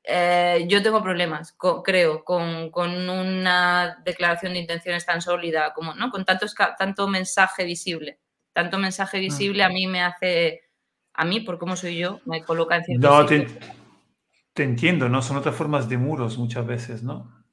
[0.05, 2.71] eh, yo tengo problemas, creo, con,
[3.09, 6.11] una declaración de intenciones tan sólida como, ¿no?
[6.11, 6.47] Con tanto,
[6.79, 8.21] tanto mensaje visible
[8.57, 10.62] tanto mensaje visible a mí me hace,
[11.12, 13.47] a mí, por cómo soy yo, me coloca en cierto No, te,
[14.55, 15.21] te, entiendo, ¿no?
[15.21, 17.45] Son otras formas de muros muchas veces, ¿no?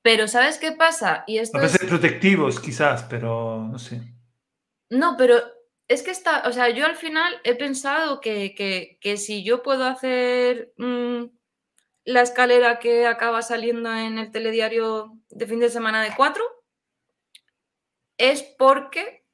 [0.00, 1.22] Pero ¿sabes qué pasa?
[1.26, 4.00] Y esto a veces protectivos quizás, pero no sé.
[4.88, 5.36] No, pero
[5.86, 10.72] es que está, o sea, yo al final he pensado que, si yo puedo hacer
[10.78, 11.24] mm,
[12.06, 16.42] la escalera que acaba saliendo en el telediario de fin de semana de cuatro,
[18.16, 19.25] es porque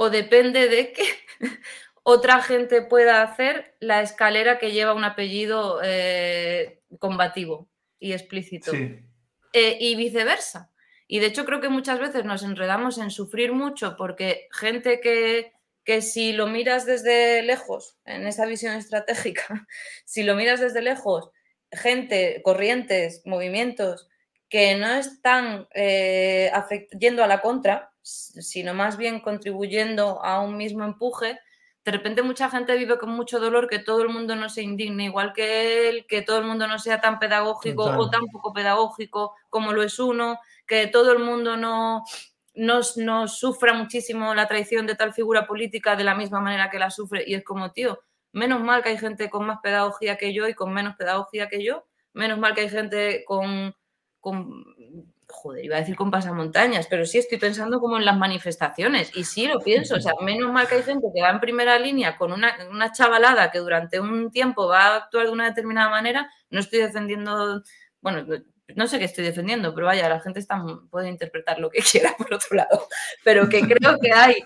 [0.00, 1.02] o depende de que
[2.04, 7.68] otra gente pueda hacer la escalera que lleva un apellido eh, combativo
[7.98, 8.72] y explícito.
[8.72, 10.70] Eh, y viceversa.
[11.08, 15.52] Y de hecho creo que muchas veces nos enredamos en sufrir mucho porque gente que,
[15.82, 19.66] que si lo miras desde lejos, en esa visión estratégica,
[20.04, 21.32] si lo miras desde lejos,
[21.72, 24.08] gente, corrientes, movimientos
[24.48, 26.52] que no están eh,
[27.00, 31.38] yendo a la contra, sino más bien contribuyendo a un mismo empuje,
[31.84, 35.04] de repente mucha gente vive con mucho dolor que todo el mundo no se indigne
[35.04, 39.34] igual que él, que todo el mundo no sea tan pedagógico o tan poco pedagógico
[39.48, 42.04] como lo es uno, que todo el mundo no,
[42.54, 46.78] no, no sufra muchísimo la traición de tal figura política de la misma manera que
[46.78, 47.24] la sufre.
[47.26, 48.00] Y es como, tío,
[48.32, 51.64] menos mal que hay gente con más pedagogía que yo y con menos pedagogía que
[51.64, 51.86] yo.
[52.12, 53.74] Menos mal que hay gente con,
[54.20, 54.64] con
[55.30, 59.24] joder, iba a decir con pasamontañas, pero sí estoy pensando como en las manifestaciones y
[59.24, 62.16] sí lo pienso, o sea, menos mal que hay gente que va en primera línea
[62.16, 66.30] con una, una chavalada que durante un tiempo va a actuar de una determinada manera,
[66.50, 67.62] no estoy defendiendo,
[68.00, 68.26] bueno,
[68.74, 72.14] no sé qué estoy defendiendo, pero vaya, la gente está, puede interpretar lo que quiera
[72.16, 72.88] por otro lado,
[73.22, 74.36] pero que creo que hay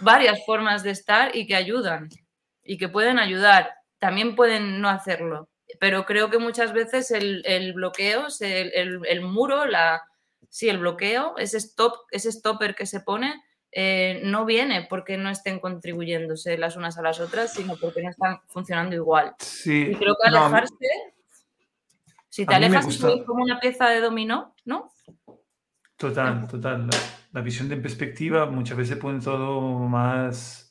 [0.00, 2.08] varias formas de estar y que ayudan
[2.64, 8.26] y que pueden ayudar, también pueden no hacerlo, pero creo que muchas veces el, bloqueo,
[8.40, 10.02] el muro, la
[10.52, 15.30] si el bloqueo, ese stop, ese stopper que se pone, eh, no viene porque no
[15.30, 19.34] estén contribuyéndose las unas a las otras, sino porque no están funcionando igual.
[19.38, 20.74] Sí, y creo que alejarse,
[22.28, 24.92] si te alejas es como una pieza de dominó, ¿no?
[25.96, 26.90] Total, total.
[27.32, 30.70] La, visión de perspectiva muchas veces pone todo más,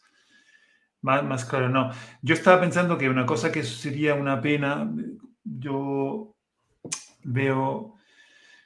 [1.02, 1.70] más, más claro.
[1.70, 1.90] No,
[2.22, 4.88] yo estaba pensando que una cosa que sería una pena,
[5.44, 6.36] yo
[7.24, 7.96] veo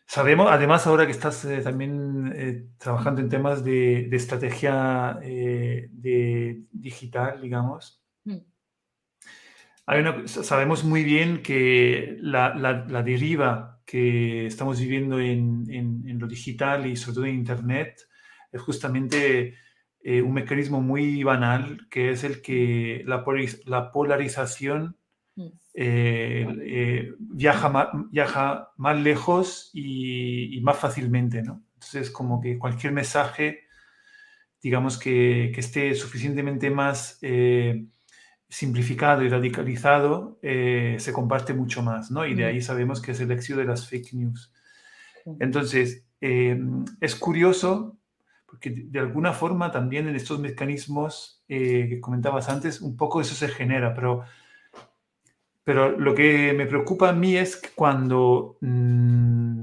[0.08, 6.62] Sabemos, además, ahora que estás eh, también eh, trabajando en temas de, estrategia eh, de
[6.72, 8.38] digital, digamos, mm.
[10.28, 12.54] sabemos muy bien que la,
[13.04, 18.00] deriva que estamos viviendo en, lo digital y sobre todo en Internet
[18.52, 19.56] es justamente
[20.04, 23.26] un mecanismo muy banal, que es el que la,
[23.66, 24.98] la polarización
[25.74, 31.64] eh, eh, viaja, más, viaja más lejos y, más fácilmente, ¿no?
[31.74, 33.64] Entonces, como que cualquier mensaje,
[34.62, 37.86] digamos que, que esté suficientemente más eh,
[38.48, 42.26] simplificado y radicalizado, se comparte mucho más, ¿no?
[42.26, 44.54] Y de ahí sabemos que es el éxito de las fake news.
[45.40, 47.98] Entonces, es curioso
[48.46, 53.50] porque de alguna forma también en estos mecanismos que comentabas antes, un poco eso se
[53.50, 54.24] genera, pero
[55.66, 59.62] pero lo que me preocupa a mí es cuando, mm,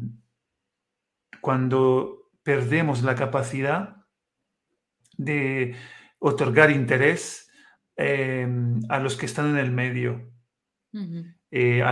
[1.40, 4.04] cuando perdemos la capacidad
[5.16, 5.76] de
[6.18, 7.48] otorgar interés
[7.96, 10.32] em, a los que están en el medio.
[11.50, 11.82] Eh,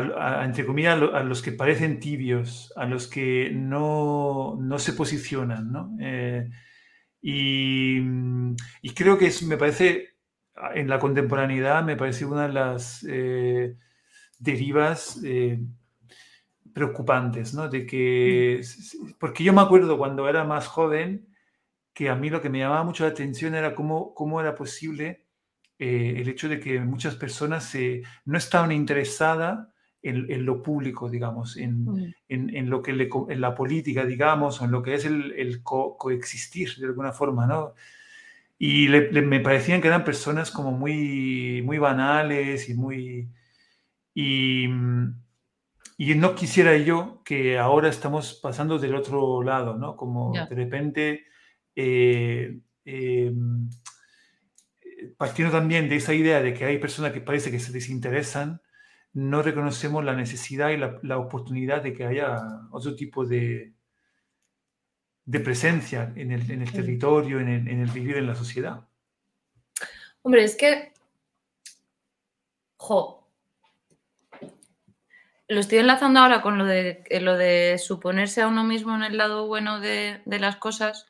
[0.43, 5.71] entre comillas, a, los que parecen tibios, a los que no, se posicionan.
[5.71, 5.97] ¿no?
[6.01, 6.51] Eh,
[7.23, 7.99] y,
[8.83, 10.17] y, creo que es, me parece,
[10.75, 13.77] en la contemporaneidad, me parece una de las eh,
[14.41, 15.61] derivas eh,
[16.75, 17.69] preocupantes, ¿no?
[17.69, 18.61] De que,
[19.21, 21.29] porque yo me acuerdo cuando era más joven
[21.93, 25.27] que a mí lo que me llamaba mucho la atención era cómo, cómo era posible
[25.79, 27.77] eh, el hecho de que muchas personas
[28.25, 29.69] no estaban interesadas
[30.03, 32.15] en, lo público, digamos, en, mm.
[32.29, 36.87] en, lo que en la política, digamos, o en lo que es el, coexistir de
[36.87, 37.75] alguna forma, ¿no?
[38.59, 43.29] Y me parecían que eran personas como muy, muy banales y muy,
[44.15, 44.67] y,
[45.97, 49.97] y, no quisiera yo que ahora estamos pasando del otro lado, ¿no?
[49.97, 51.25] Como de repente,
[51.77, 53.71] eh, em,
[55.17, 58.61] partiendo también de esa idea de que hay personas que parece que se desinteresan,
[59.13, 62.39] no reconocemos la necesidad y la, oportunidad de que haya
[62.71, 63.75] otro tipo de,
[65.25, 68.87] de presencia en el, en el territorio, en el, en el, vivir en la sociedad.
[70.23, 70.93] Hombre, es que,
[72.77, 73.20] jo,
[75.51, 79.03] lo estoy enlazando ahora con lo de, eh, lo de suponerse a uno mismo en
[79.03, 81.07] el lado bueno de, las cosas.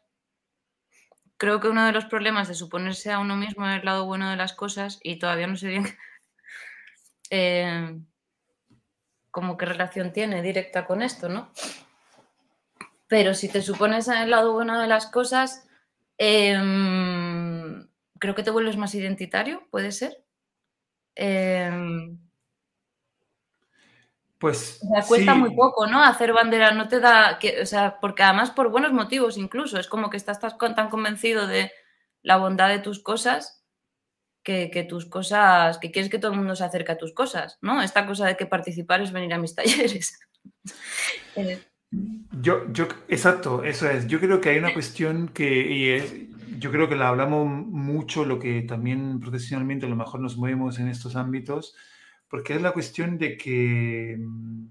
[1.36, 4.30] Creo que uno de los problemas de suponerse a uno mismo en el lado bueno
[4.30, 5.84] de las cosas, y todavía no sé bien
[7.30, 8.01] eh,
[9.59, 11.53] qué relación tiene directa con esto, ¿no?
[13.09, 15.68] Pero si te supones en el lado bueno de las cosas,
[16.16, 17.86] em,
[18.18, 20.24] creo que te vuelves más identitario, puede ser.
[21.14, 22.30] Em,
[24.41, 24.80] pues.
[24.82, 26.03] O cuesta muy poco, ¿no?
[26.03, 27.38] Hacer bandera no te da.
[27.38, 29.78] Que, o sea, porque además por buenos motivos incluso.
[29.78, 31.70] Es como que estás tan convencido de
[32.22, 33.66] la bondad de tus cosas
[34.43, 35.76] que, tus cosas.
[35.76, 37.82] que quieres que todo el mundo se acerque a tus cosas, ¿no?
[37.82, 40.18] Esta cosa de que participar es venir a mis talleres.
[41.36, 41.61] Eh.
[42.41, 44.07] yo, yo, exacto, eso es.
[44.07, 46.28] Yo creo que hay una cuestión que.
[46.59, 50.78] yo creo que la hablamos mucho, lo que también profesionalmente a lo mejor nos movemos
[50.78, 51.76] en estos ámbitos
[52.31, 54.66] porque es la cuestión de que mm,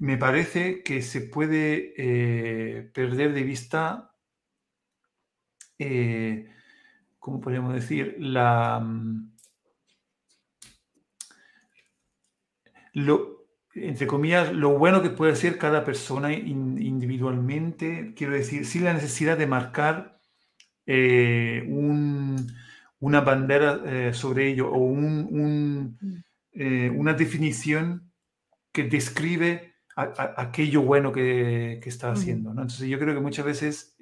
[0.00, 4.14] me parece que se puede eh, perder de vista,
[5.78, 6.50] eh,
[7.18, 8.16] ¿cómo podemos decir?
[8.18, 9.32] La, mm,
[12.94, 18.84] lo, entre comillas, lo bueno que puede ser cada persona individual individualmente, quiero decir, sin
[18.84, 20.20] la necesidad de marcar
[20.86, 21.64] eh,
[23.02, 26.98] una bandera eh, sobre ello o un, mm.
[26.98, 28.10] una definición
[28.72, 32.54] que describe aquello bueno que, que está haciendo.
[32.54, 32.62] ¿no?
[32.62, 33.94] Entonces yo creo que muchas veces,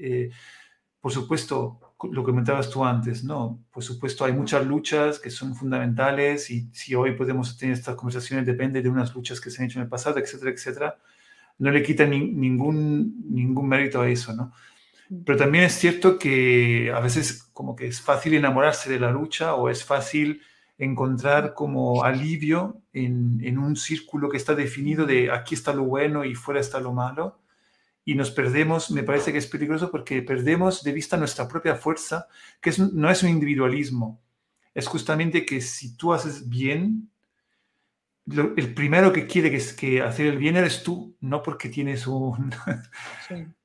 [1.01, 3.62] por supuesto, lo que comentabas tú antes, ¿no?
[3.70, 8.46] Por supuesto, hay muchas luchas que son fundamentales y si hoy podemos tener estas conversaciones
[8.46, 10.98] depende de unas luchas que se han hecho en el pasado, etcétera, etcétera.
[11.59, 14.53] No le quita ningún, ningún mérito a eso, ¿no?
[15.24, 19.54] Pero también es cierto que a veces como que es fácil enamorarse de la lucha
[19.54, 20.42] o es fácil
[20.78, 26.24] encontrar como alivio en, en un círculo que está definido de aquí está lo bueno
[26.24, 27.40] y fuera está lo malo.
[28.04, 32.28] Y nos perdemos, me parece que es peligroso porque perdemos de vista nuestra propia fuerza,
[32.61, 34.20] que no es un individualismo,
[34.74, 37.11] es justamente que si tú haces bien,
[38.26, 42.52] el primero que quiere que, que, hacer el bien eres tú, no porque tienes un,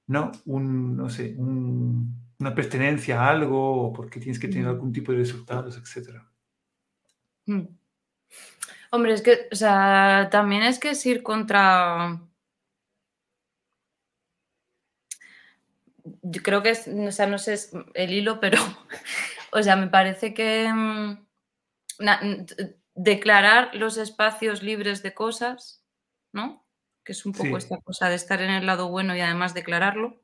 [0.08, 5.12] no, un, no sé, una pertenencia a algo o porque tienes que tener algún tipo
[5.12, 6.22] de resultados, etc.
[7.46, 7.66] Hmm.
[8.92, 12.22] Hombre, es que, o sea, también es que es ir contra
[16.22, 17.56] yo creo que es, o sea, no sé
[17.94, 18.60] el hilo, pero,
[19.52, 21.26] o sea, me parece que mm,
[22.94, 25.84] declarar los espacios libres de cosas,
[26.32, 26.65] ¿no?
[27.06, 30.20] Que es un poco esta cosa de estar en el lado bueno y además declararlo.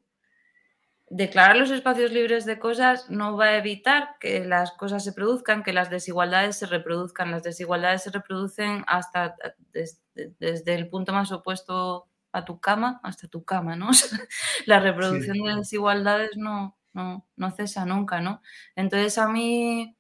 [1.10, 5.64] Declarar los espacios libres de cosas no va a evitar que las cosas se produzcan,
[5.64, 7.32] que las desigualdades se reproduzcan.
[7.32, 9.36] Las desigualdades se reproducen hasta
[9.72, 13.90] desde el punto más opuesto a tu cama hasta tu cama, ¿no?
[14.66, 18.42] la reproducción de desigualdades no, no, no cesa nunca, ¿no?
[18.76, 19.98] Entonces a mí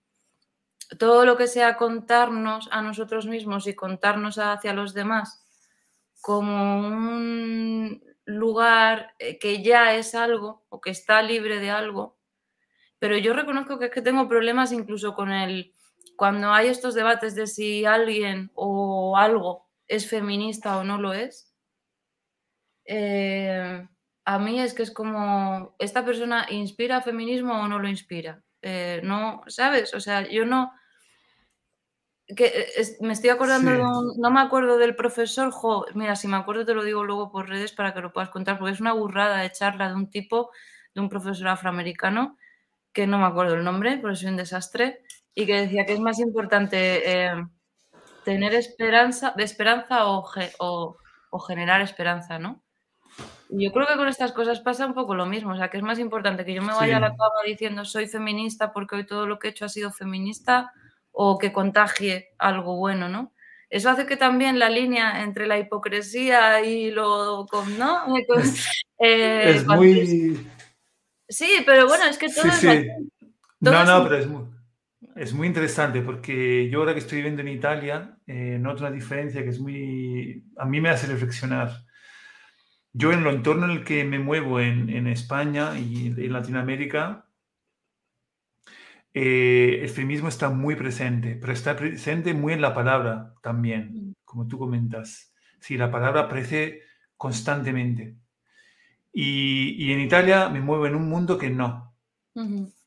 [0.97, 5.45] todo lo que sea contarnos a nosotros mismos y contarnos hacia los demás
[6.21, 12.19] como un lugar eh, que ya es algo o que está libre de algo,
[12.99, 15.73] pero yo reconozco que es que tengo problemas incluso con el
[16.15, 21.51] cuando hay estos debates de si alguien o algo es feminista o no lo es,
[22.85, 23.87] eh,
[24.25, 28.43] a mí es que es como, ¿esta persona inspira feminismo o no lo inspira?
[28.61, 29.93] Eh, no, ¿sabes?
[29.93, 30.71] O sea, yo no...
[32.35, 36.65] Que eh, me estoy acordando, no me acuerdo del profesor, jo, mira, si me acuerdo
[36.65, 39.37] te lo digo luego por redes para que lo puedas contar, porque es una burrada
[39.39, 40.51] de charla de un tipo,
[40.93, 42.37] de un profesor afroamericano,
[42.93, 45.01] que no me acuerdo el nombre, porque soy un desastre,
[45.33, 47.31] y que decía que es más importante
[48.23, 50.25] tener esperanza, de esperanza o,
[51.31, 52.61] o generar esperanza, ¿no?
[53.49, 55.83] Yo creo que con estas cosas pasa un poco lo mismo, o sea, que es
[55.83, 59.27] más importante que yo me vaya a la cama diciendo soy feminista porque hoy todo
[59.27, 60.71] lo que he hecho ha sido feminista
[61.11, 63.33] o que contagie algo bueno, ¿no?
[63.69, 67.47] Eso hace que también la línea entre la hipocresía y lo...
[67.77, 68.05] ¿no?
[69.03, 70.47] Eh, es muy...
[71.27, 72.63] Sí, pero bueno, es que todo es...
[73.59, 74.43] no, no, pero es muy,
[75.15, 79.41] es muy interesante porque yo ahora que estoy viviendo en Italia eh, noto una diferencia
[79.41, 80.45] que es muy...
[80.55, 81.71] A mí me hace reflexionar
[82.93, 87.25] yo en el entorno en el que me muevo en, España y en Latinoamérica,
[89.13, 94.13] eh, el feminismo está muy presente, pero está presente muy en la palabra también, mm.
[94.23, 95.33] como tú comentas.
[95.59, 96.81] Sí, la palabra aparece
[97.17, 98.15] constantemente.
[99.13, 101.93] Y, en Italia me muevo en un mundo que no,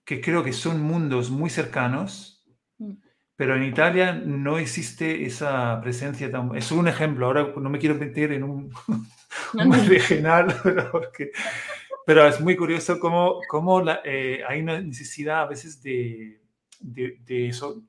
[0.04, 2.42] que creo que son mundos muy cercanos,
[2.78, 2.92] mm.
[3.36, 6.30] pero en Italia no existe esa presencia.
[6.30, 6.56] Tan...
[6.56, 8.72] Es un ejemplo, ahora no me quiero meter en un,
[9.52, 10.56] muy regional,
[12.06, 16.40] pero, es muy curioso cómo, cómo eh, hay una necesidad a veces de,
[16.80, 17.82] de, eso,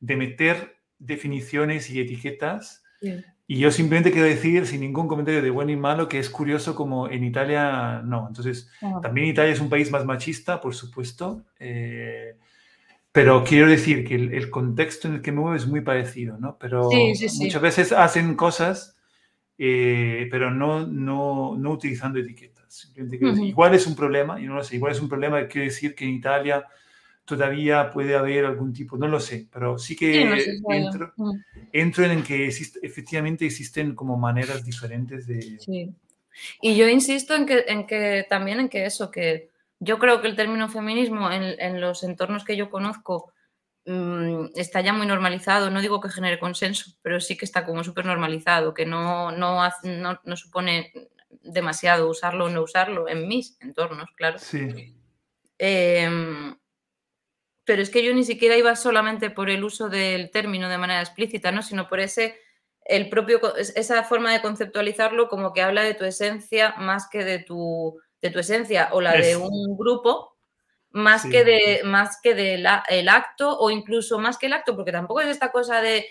[0.00, 2.82] de meter definiciones y etiquetas.
[3.46, 6.74] Y yo simplemente quiero decir, sin ningún comentario de bueno y malo, que es curioso
[6.74, 8.26] como en Italia no.
[8.28, 8.70] Entonces,
[9.02, 11.44] también Italia es un país más machista, por supuesto.
[11.58, 12.36] Eh,
[13.12, 16.58] pero quiero decir que el, contexto en el que me muevo es muy parecido, ¿no?
[16.58, 18.98] Pero muchas veces hacen cosas
[19.58, 22.57] eh, pero no, no, no, utilizando etiquetas.
[23.42, 26.04] Igual es un problema, yo no lo sé, igual es un problema, quiero decir que
[26.04, 26.66] en Italia
[27.24, 30.22] todavía puede haber algún tipo, no lo sé, pero sí que
[30.68, 31.12] entro,
[31.72, 35.58] entro, en que existe, efectivamente existen como maneras diferentes de...
[35.60, 35.90] Sí.
[36.62, 39.50] Y yo insisto en que, en que también en que eso, que
[39.80, 43.32] yo creo que el término feminismo en, en los entornos que yo conozco
[43.90, 47.82] Mm, está ya muy normalizado, no digo que genere consenso, pero sí que está como
[47.82, 49.62] súper normalizado, que no, no,
[50.24, 50.92] no, supone
[51.30, 54.38] demasiado usarlo o no usarlo en mis entornos, claro.
[54.38, 54.96] Sí.
[55.58, 56.56] Em,
[57.64, 61.00] pero es que yo ni siquiera iba solamente por el uso del término de manera
[61.00, 61.62] explícita, ¿no?
[61.62, 62.38] sino por ese
[62.88, 67.38] el propio, esa forma de conceptualizarlo como que habla de tu esencia más que de
[67.38, 70.38] tu, de tu esencia o la de un grupo,
[70.90, 74.90] más que de más que del el acto o incluso más que el acto, porque
[74.90, 76.06] tampoco es esta cosa de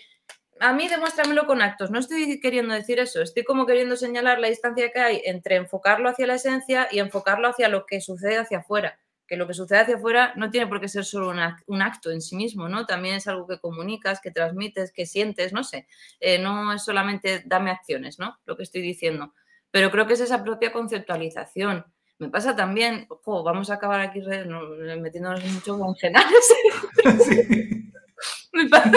[0.60, 1.92] a mí demuéstramelo con actos.
[1.92, 6.10] No estoy queriendo decir eso, estoy como queriendo señalar la distancia que hay entre enfocarlo
[6.10, 9.00] hacia la esencia y enfocarlo hacia lo que sucede hacia afuera.
[9.28, 11.34] Que lo que sucede hacia afuera no tiene por qué ser solo
[11.68, 12.86] un acto en sí mismo, ¿no?
[12.86, 15.88] También es algo que comunicas, que transmites, que sientes, no sé.
[16.20, 18.38] Eh, no es solamente dame acciones, ¿no?
[18.46, 19.34] Lo que estoy diciendo.
[19.70, 21.86] Pero creo que es esa propia conceptualización.
[22.20, 26.54] Me pasa también, ojo, vamos a acabar aquí metiéndonos en muchos congenales.
[27.24, 27.92] Sí.
[28.54, 28.92] Me pasa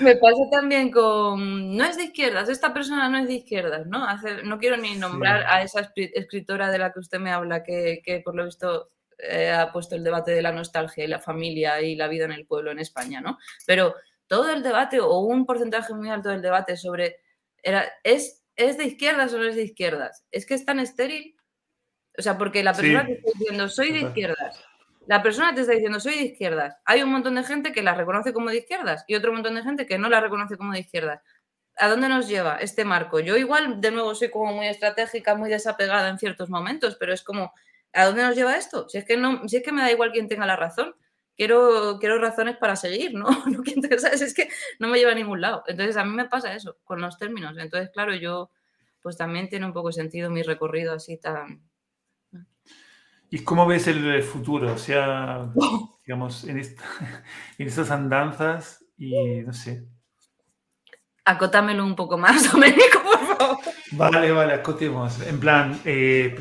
[0.00, 4.06] me pasa también con, no es de izquierdas, esta persona no es de izquierdas, ¿no?
[4.44, 8.34] no quiero ni nombrar a esa escritora de la que usted me habla, que, por
[8.34, 12.08] lo visto eh, ha puesto el debate de la nostalgia y la familia y la
[12.08, 13.38] vida en el pueblo en España, ¿no?
[13.66, 13.94] Pero
[14.26, 17.20] todo el debate o un porcentaje muy alto del debate sobre,
[17.62, 20.24] era, ¿es, ¿es de izquierdas o no es de izquierdas?
[20.30, 21.36] Es que es tan estéril.
[22.18, 24.64] O sea, porque la persona que está diciendo, soy de izquierdas,
[25.06, 26.76] la persona te está diciendo, soy de izquierdas.
[26.84, 29.62] Hay un montón de gente que la reconoce como de izquierdas y otro montón de
[29.62, 31.22] gente que no la reconoce como de izquierdas.
[31.76, 33.20] ¿A dónde nos lleva este marco?
[33.20, 37.22] Yo igual, de nuevo, soy como muy estratégica, muy desapegada en ciertos momentos, pero es
[37.22, 37.52] como,
[37.92, 38.88] ¿a dónde nos lleva esto?
[38.88, 40.94] Si es que, no, si es que me da igual quién tenga la razón.
[41.36, 43.26] Quiero, quiero razones para seguir, ¿no?
[43.46, 44.48] no Es que
[44.78, 45.64] no me lleva a ningún lado.
[45.66, 47.58] Entonces, a mí me pasa eso con los términos.
[47.58, 48.50] Entonces, claro, yo,
[49.02, 51.62] pues también tiene un poco sentido mi recorrido así tan,
[53.30, 54.72] ¿Y cómo ves el futuro?
[54.72, 55.52] O sea,
[56.06, 56.58] digamos, en,
[57.58, 59.86] en estas andanzas y no sé.
[61.24, 63.58] Acótamelo un poco más, Domenico, por favor.
[63.92, 65.20] Vale, vale, acotemos.
[65.26, 66.36] En plan, eh,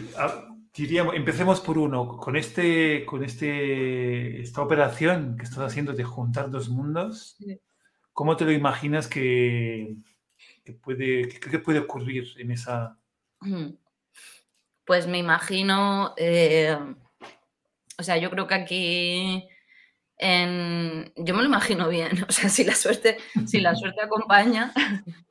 [0.76, 2.08] diríamos, empecemos por uno.
[2.08, 7.38] Con, este, con este, esta operación que estás haciendo de juntar dos mundos,
[8.14, 9.96] ¿cómo te lo imaginas que,
[10.84, 13.00] puede, que, puede ocurrir en esa...
[14.86, 16.78] Pues me imagino, eh,
[17.98, 19.48] o sea, yo creo que aquí,
[20.20, 23.18] yo me lo imagino bien, o sea, si la suerte,
[23.48, 24.74] si la suerte acompaña,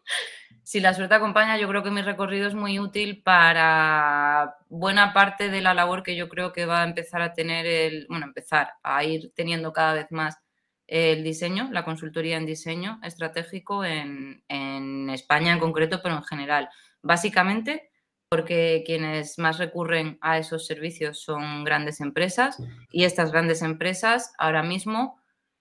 [0.64, 5.48] si la suerte acompaña, yo creo que mi recorrido es muy útil para buena parte
[5.50, 8.72] de la labor que yo creo que va a empezar a tener el, bueno, empezar
[8.82, 10.38] a ir teniendo cada vez más
[10.86, 16.68] el diseño, la consultoría en diseño estratégico en, en España en concreto, pero en general.
[17.02, 17.90] Básicamente,
[18.34, 22.60] porque quienes más recurren a esos servicios son grandes empresas
[22.90, 25.20] y estas grandes empresas ahora mismo,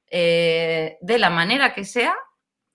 [0.10, 2.16] eh, de la manera que sea,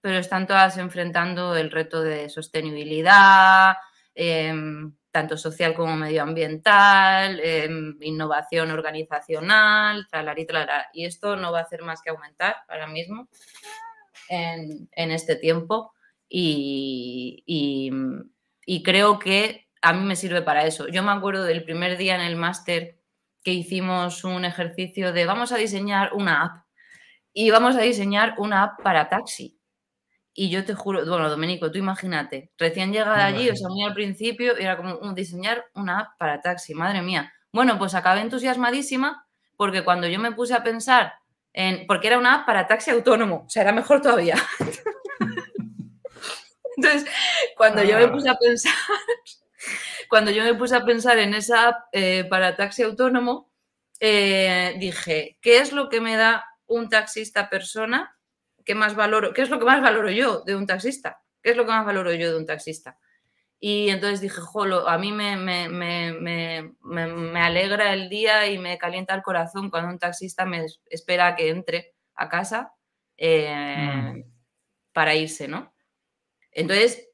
[0.00, 3.74] pero están todas enfrentando el reto de sostenibilidad,
[4.14, 10.06] em, tanto social como medioambiental, em, innovación organizacional,
[10.92, 13.28] y esto no va a hacer más que aumentar ahora mismo
[14.28, 15.92] en, este tiempo
[16.28, 17.42] y,
[18.64, 20.88] y creo que a mí me sirve para eso.
[20.88, 22.98] Yo me acuerdo del primer día en el máster
[23.42, 26.66] que hicimos un ejercicio de vamos a diseñar una app
[27.32, 29.58] y vamos a diseñar una app para taxi.
[30.34, 33.94] Y yo te juro, bueno, Domenico, tú imagínate, recién llegada allí, o sea, muy al
[33.94, 37.32] principio, era como un, diseñar una app para taxi, madre mía.
[37.52, 39.26] Bueno, pues acabé entusiasmadísima
[39.56, 41.14] porque cuando yo me puse a pensar
[41.52, 44.36] en, porque era una app para taxi autónomo, o sea, era mejor todavía.
[46.76, 47.10] Entonces,
[47.56, 48.12] cuando yo me ah.
[48.12, 48.74] puse a pensar
[50.08, 53.50] cuando yo me puse a pensar en esa app eh, para taxi autónomo,
[54.00, 58.16] eh, dije, ¿qué es lo que me da un taxista persona?
[58.64, 61.22] ¿Qué, más valoro, ¿Qué es lo que más valoro yo de un taxista?
[61.42, 62.98] ¿Qué es lo que más valoro yo de un taxista?
[63.60, 69.22] Y entonces dije, jolo, a mí me, me, alegra el día y me calienta el
[69.22, 72.72] corazón cuando un taxista me espera que entre a casa
[73.16, 74.22] eh, mm.
[74.92, 75.74] para irse, ¿no?
[76.52, 77.07] Entonces,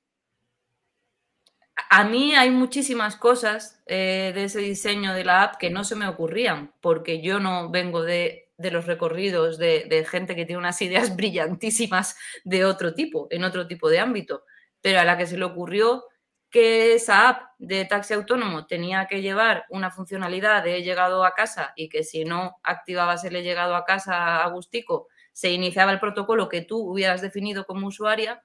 [1.96, 5.94] a mí hay muchísimas cosas eh, de ese diseño de la app que no se
[5.94, 11.14] me ocurrían, porque yo no vengo de, los recorridos de, gente que tiene unas ideas
[11.14, 14.42] brillantísimas de otro tipo, en otro tipo de ámbito,
[14.80, 16.02] pero a la que se le ocurrió
[16.50, 21.34] que esa app de taxi autónomo tenía que llevar una funcionalidad de he llegado a
[21.34, 25.92] casa y que si no activabas el he llegado a casa a gustico, se iniciaba
[25.92, 28.42] el protocolo que tú hubieras definido como usuaria,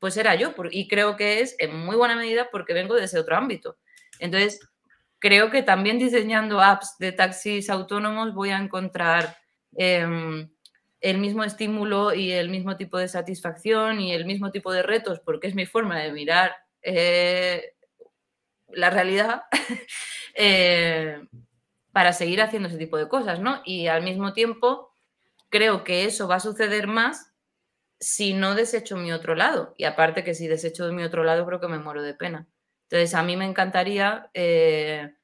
[0.00, 0.52] pues era yo.
[0.72, 3.76] Y creo que es en muy buena medida porque vengo de ese otro ámbito.
[4.18, 4.60] Entonces,
[5.20, 9.36] creo que también diseñando apps de taxis autónomos voy a encontrar
[9.76, 10.50] em,
[11.00, 15.20] el mismo estímulo y el mismo tipo de satisfacción y el mismo tipo de retos,
[15.20, 17.74] porque es mi forma de mirar eh,
[18.68, 19.42] la realidad,
[20.34, 21.22] eh,
[21.92, 23.62] para seguir haciendo ese tipo de cosas, ¿no?
[23.64, 24.92] Y al mismo tiempo,
[25.48, 27.29] creo que eso va a suceder más
[28.00, 29.74] si no desecho mi otro lado.
[29.76, 32.48] Y aparte que si desecho de mi otro lado, creo que me muero de pena.
[32.84, 35.14] Entonces, a mí me encantaría, eh,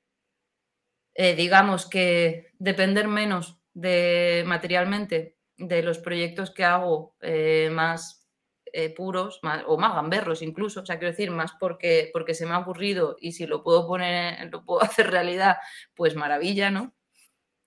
[1.14, 8.22] eh, digamos que depender menos de materialmente de los proyectos que hago eh, más
[8.94, 12.58] puros o más gamberros incluso, o sea, quiero decir, más porque, porque se me ha
[12.58, 15.56] ocurrido y si lo puedo poner, lo puedo hacer realidad,
[15.94, 16.94] pues maravilla, ¿no?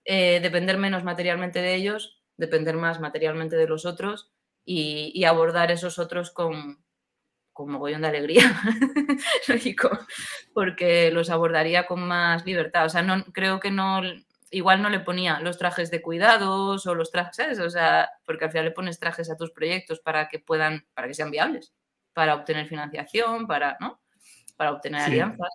[0.06, 4.32] depender menos materialmente de ellos, depender más materialmente de los otros
[4.72, 6.84] y, abordar esos otros con,
[7.54, 8.44] con mogollón de alegría,
[9.48, 9.90] lógico,
[10.54, 12.86] porque los abordaría con más libertad.
[12.86, 14.02] O sea, no, creo que no,
[14.52, 18.52] igual no le ponía los trajes de cuidados o los trajes, O sea, porque al
[18.52, 21.74] final le pones trajes a tus proyectos para que puedan, para que sean viables,
[22.14, 24.00] para obtener financiación, para, ¿no?
[24.56, 25.50] Para obtener alianzas.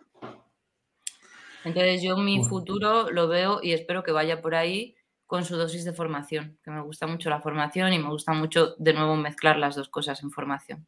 [1.65, 4.97] Entonces yo mi futuro lo veo y espero que vaya por ahí
[5.27, 8.75] con su dosis de formación, que me gusta mucho la formación y me gusta mucho
[8.79, 10.87] de nuevo mezclar las dos cosas en formación.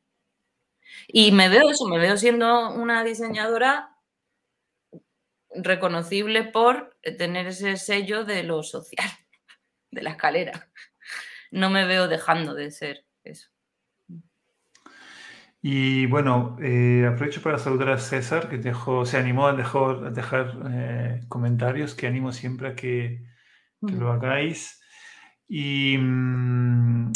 [1.08, 3.96] Y me veo eso, me veo siendo una diseñadora
[5.54, 9.08] reconocible por tener ese sello de lo social,
[9.90, 10.68] de la escalera.
[11.50, 13.48] No me veo dejando de ser eso.
[15.62, 20.54] Y bueno, eh, aprovecho para saludar a César, que dejó, se animó a dejar, dejar
[20.70, 23.24] eh, comentarios, que animo siempre a que,
[23.84, 24.80] que lo hagáis.
[25.48, 27.12] Y mm,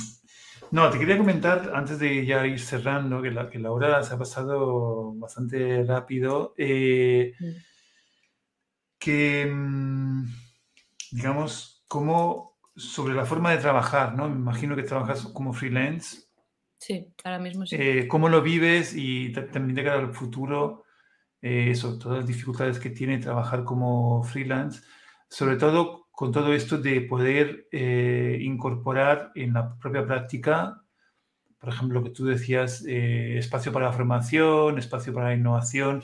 [0.73, 4.15] no, te quería comentar, antes de ya ir cerrando, que la, que la hora se
[4.15, 7.35] ha pasado bastante rápido, eh,
[8.99, 10.27] que, mm,
[11.11, 14.29] digamos, como sobre la forma de trabajar, ¿no?
[14.29, 16.29] Me imagino que trabajas como freelance.
[16.79, 17.77] Sí, ahora mismo sí.
[17.79, 20.85] Eh, ¿Cómo lo vives y también de cara al futuro?
[21.43, 24.83] Eh, eso, todas las dificultades que tiene trabajar como freelance,
[25.29, 30.83] sobre todo con todo esto de poder eh, incorporar en la propia práctica,
[31.59, 36.03] por ejemplo, lo que tú decías, eh, espacio para la formación, espacio para la innovación.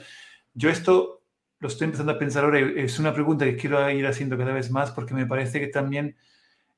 [0.54, 1.22] Yo esto
[1.58, 4.70] lo estoy empezando a pensar ahora, es una pregunta que quiero ir haciendo cada vez
[4.70, 6.16] más porque me parece que también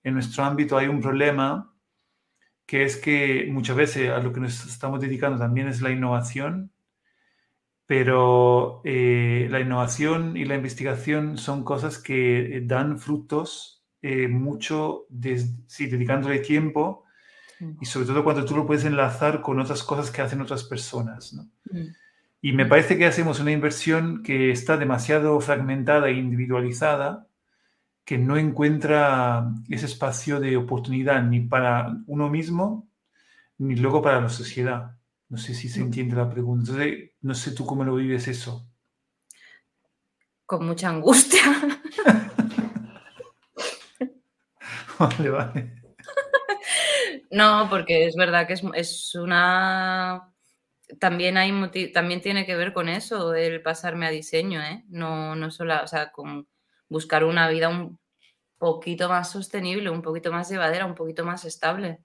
[0.03, 1.73] en nuestro ámbito hay un problema
[2.67, 6.73] que es que muchas veces a lo que nos estamos dedicando también es la innovación
[7.89, 15.07] pero eh, la innovación y la investigación son cosas que dan frutos eh, mucho
[15.67, 17.07] sí, dedicándole tiempo
[17.81, 21.35] y sobre todo cuando tú lo puedes enlazar con otras cosas que hacen otras personas.
[21.65, 21.87] Mm.
[22.43, 27.27] Y me parece que hacemos una inversión que está demasiado fragmentada e individualizada,
[28.05, 32.87] que no encuentra ese espacio de oportunidad ni para uno mismo,
[33.57, 34.98] ni luego para la sociedad.
[35.29, 36.73] No sé si se entiende la pregunta.
[37.21, 38.67] no sé tú cómo lo vives eso.
[40.47, 41.43] Con mucha angustia.
[44.99, 45.79] vale, vale.
[47.31, 50.33] No, porque es verdad que es, una.
[50.99, 54.85] También hay también tiene que ver con eso, el pasarme a diseño, ¿eh?
[54.89, 56.49] No, no solo, o sea, con
[56.89, 58.01] buscar una vida un
[58.57, 62.01] poquito más sostenible, un poquito más llevadera, un poquito más estable.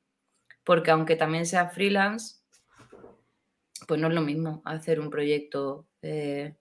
[0.66, 2.43] Porque aunque también sea freelance,
[3.88, 6.56] pues no es lo mismo hacer un proyecto eh,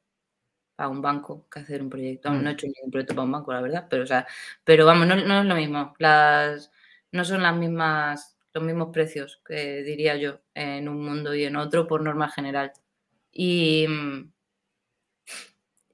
[0.76, 2.30] para un banco que hacer un proyecto.
[2.30, 2.48] No he mm.
[2.48, 4.26] hecho ningún proyecto para un banco, la verdad, pero, o sea,
[4.64, 5.94] pero vamos, no, es lo mismo.
[5.98, 6.70] Las,
[7.12, 11.56] no son las mismas, los mismos precios que diría yo en un mundo y en
[11.56, 12.72] otro por norma general.
[13.32, 13.86] Y,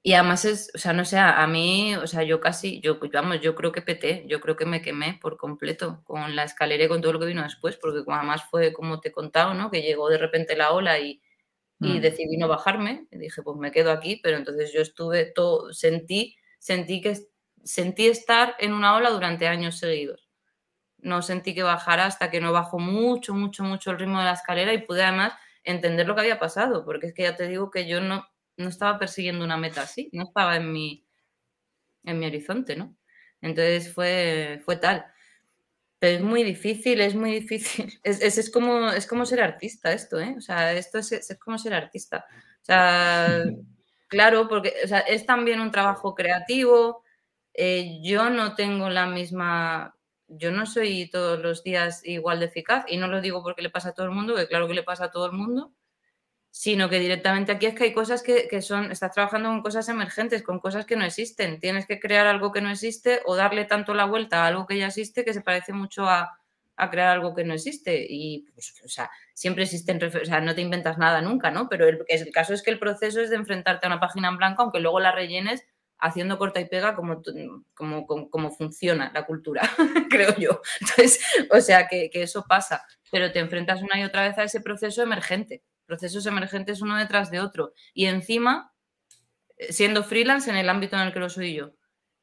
[0.01, 3.41] y además es, o sea, no sé, a mí, o sea, yo casi, yo, vamos,
[3.41, 6.87] yo creo que peté, yo creo que me quemé por completo con la escalera y
[6.87, 9.69] con todo lo que vino después, porque además fue como te he contado, ¿no?
[9.69, 11.21] Que llegó de repente la ola y,
[11.81, 12.01] y mm.
[12.01, 16.37] decidí no bajarme, y dije, pues me quedo aquí, pero entonces yo estuve todo, sentí,
[16.59, 17.17] sentí que,
[17.63, 20.29] sentí estar en una ola durante años seguidos.
[20.97, 24.33] No sentí que bajara hasta que no bajó mucho, mucho, mucho el ritmo de la
[24.33, 25.33] escalera y pude además
[25.65, 28.25] entender lo que había pasado, porque es que ya te digo que yo no,
[28.59, 31.05] no estaba persiguiendo una meta así, no estaba en mi,
[32.03, 32.95] en mi horizonte, ¿no?
[33.41, 35.05] Entonces fue, fue tal.
[35.99, 37.99] Pero es muy difícil, es muy difícil.
[38.03, 40.35] Es, es, como, es como ser artista esto, ¿eh?
[40.37, 42.25] O sea, esto es, es como ser artista.
[42.61, 43.43] O sea,
[44.07, 47.03] claro, porque o sea, es también un trabajo creativo.
[47.53, 49.95] Eh, yo no tengo la misma,
[50.27, 53.69] yo no soy todos los días igual de eficaz y no lo digo porque le
[53.69, 55.73] pasa a todo el mundo, que claro que le pasa a todo el mundo,
[56.51, 60.43] sino que directamente aquí es que hay cosas que, son, estás trabajando con cosas emergentes,
[60.43, 61.59] con cosas que no existen.
[61.59, 64.77] Tienes que crear algo que no existe o darle tanto la vuelta a algo que
[64.77, 66.35] ya existe que se parece mucho a,
[66.91, 68.05] crear algo que no existe.
[68.09, 71.69] Y, pues, o sea, siempre existen, o sea, no te inventas nada nunca, ¿no?
[71.69, 74.37] Pero el, el caso es que el proceso es de enfrentarte a una página en
[74.37, 75.65] blanco, aunque luego la rellenes
[75.99, 77.21] haciendo corta y pega como,
[77.73, 79.69] como, como, funciona la cultura,
[80.09, 80.61] creo yo.
[80.79, 81.19] Entonces,
[81.51, 84.61] o sea, que, que, eso pasa, pero te enfrentas una y otra vez a ese
[84.61, 87.73] proceso emergente, procesos emergentes uno detrás de otro.
[87.95, 88.71] Y encima,
[89.57, 91.71] eh, siendo freelance en el ámbito en el que lo soy yo.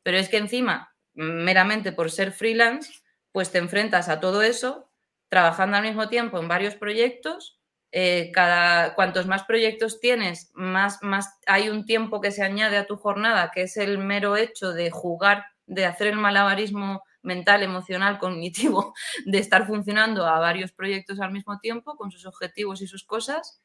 [0.04, 3.02] Pero es que encima, meramente por ser freelance,
[3.32, 4.90] pues te enfrentas a todo eso
[5.28, 7.60] trabajando al mismo tiempo en varios proyectos.
[7.90, 12.86] Eh, cada, cuantos más proyectos tienes, más, más hay un tiempo que se añade a
[12.86, 18.18] tu jornada, que es el mero hecho de jugar, de hacer el malabarismo mental, emocional,
[18.18, 18.94] cognitivo,
[19.26, 23.60] de estar funcionando a varios proyectos al mismo tiempo, con sus objetivos y sus cosas.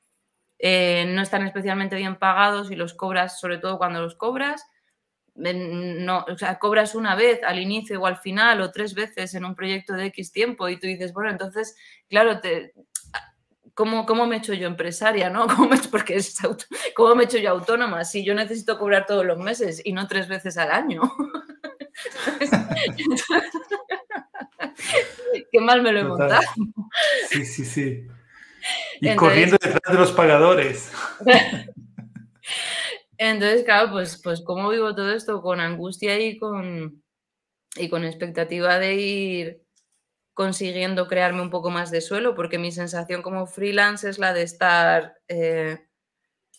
[0.59, 4.63] Eh, no están especialmente bien pagados y los cobras, sobre todo cuando los cobras
[5.35, 9.45] no, o sea, cobras una vez al inicio o al final o tres veces en
[9.45, 11.75] un proyecto de X tiempo y tú dices, bueno, entonces,
[12.09, 12.73] claro, te,
[13.73, 15.29] ¿cómo, cómo me he hecho yo empresaria?
[15.29, 15.47] ¿no?
[15.47, 16.37] ¿Cómo me, porque es
[16.95, 18.03] ¿Cómo me he yo autónoma?
[18.03, 21.01] Si yo necesito cobrar todos los meses y no tres veces al año.
[25.51, 26.41] Qué mal me lo he montado.
[27.29, 28.07] Sí, sí, sí.
[29.01, 30.91] Y corriendo detrás de los pagadores.
[33.17, 37.03] Entonces, claro, pues, pues cómo vivo todo esto con angustia y con,
[37.75, 39.61] y con expectativa de ir
[40.33, 44.43] consiguiendo crearme un poco más de suelo, porque mi sensación como freelance es la de
[44.43, 45.85] estar eh,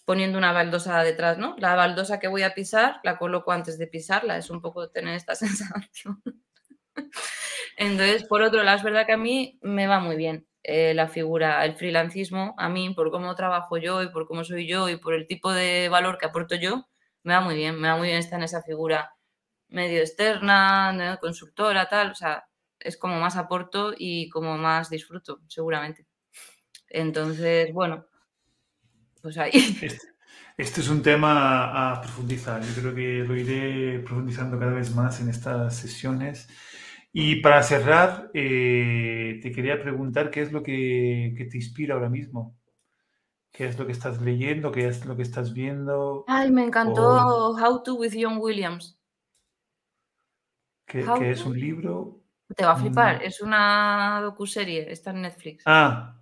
[0.05, 1.57] poniendo una baldosa detrás, ¿no?
[1.59, 5.17] La baldosa que voy a pisar la coloco antes de pisarla, es un poco tener
[5.17, 6.23] esta sensación.
[7.77, 10.47] Entonces, por otro lado, es verdad que a mí me va muy bien.
[10.63, 14.67] Eh, la figura, el freelancismo, a mí, por cómo trabajo yo y por cómo soy
[14.69, 16.87] yo y por el tipo de valor que aporto yo,
[17.25, 19.13] me va muy bien, me va muy bien estar en esa figura
[19.69, 22.45] medio externa, consultora, tal, o sea,
[22.79, 26.07] es como más aporto y como más disfruto, seguramente.
[26.89, 28.07] Entonces, bueno,
[29.21, 29.51] pues ahí.
[29.83, 30.09] Este,
[30.59, 35.21] este, es un tema a profundizar, yo creo que lo iré profundizando cada vez más
[35.21, 36.49] en estas sesiones.
[37.13, 42.57] Y para cerrar, eh, te quería preguntar qué es lo que, te inspira ahora mismo.
[43.51, 44.73] ¿Qué es lo que estás leyendo?
[44.73, 46.25] ¿Qué es lo que estás viendo?
[46.27, 48.99] Ay, me encantó How to with John Williams.
[50.87, 52.23] ¿Qué, es un libro?
[52.57, 53.23] Te va a flipar.
[53.23, 55.65] Es una docuserie, está en Netflix.
[55.67, 56.19] Ah.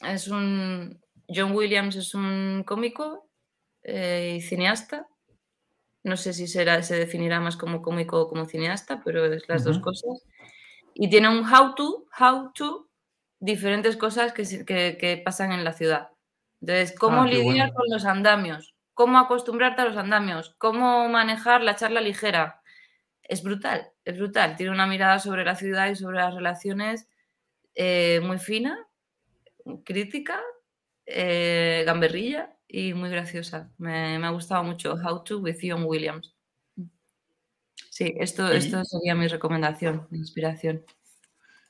[0.00, 1.00] Es un.
[1.28, 3.28] John Williams es un cómico
[3.82, 5.09] eh, y cineasta
[6.02, 9.64] no sé si será, se definirá más como cómico o como cineasta, pero es las
[9.64, 10.24] dos cosas.
[10.94, 12.88] Y tiene un how to, how to,
[13.38, 16.08] diferentes cosas que, pasan en la ciudad.
[16.60, 21.76] Entonces, cómo ah, lidiar con los andamios, cómo acostumbrarte a los andamios, cómo manejar la
[21.76, 22.62] charla ligera.
[23.22, 24.56] Es brutal, es brutal.
[24.56, 27.08] Tiene una mirada sobre la ciudad y sobre las relaciones
[27.74, 28.86] eh, muy fina,
[29.84, 30.40] crítica,
[31.06, 33.70] eh, gamberrilla y muy graciosa.
[33.78, 34.94] Me, ha gustado mucho.
[34.94, 36.34] How to with John Williams.
[37.90, 40.84] Sí, esto, esto sería mi recomendación, mi inspiración.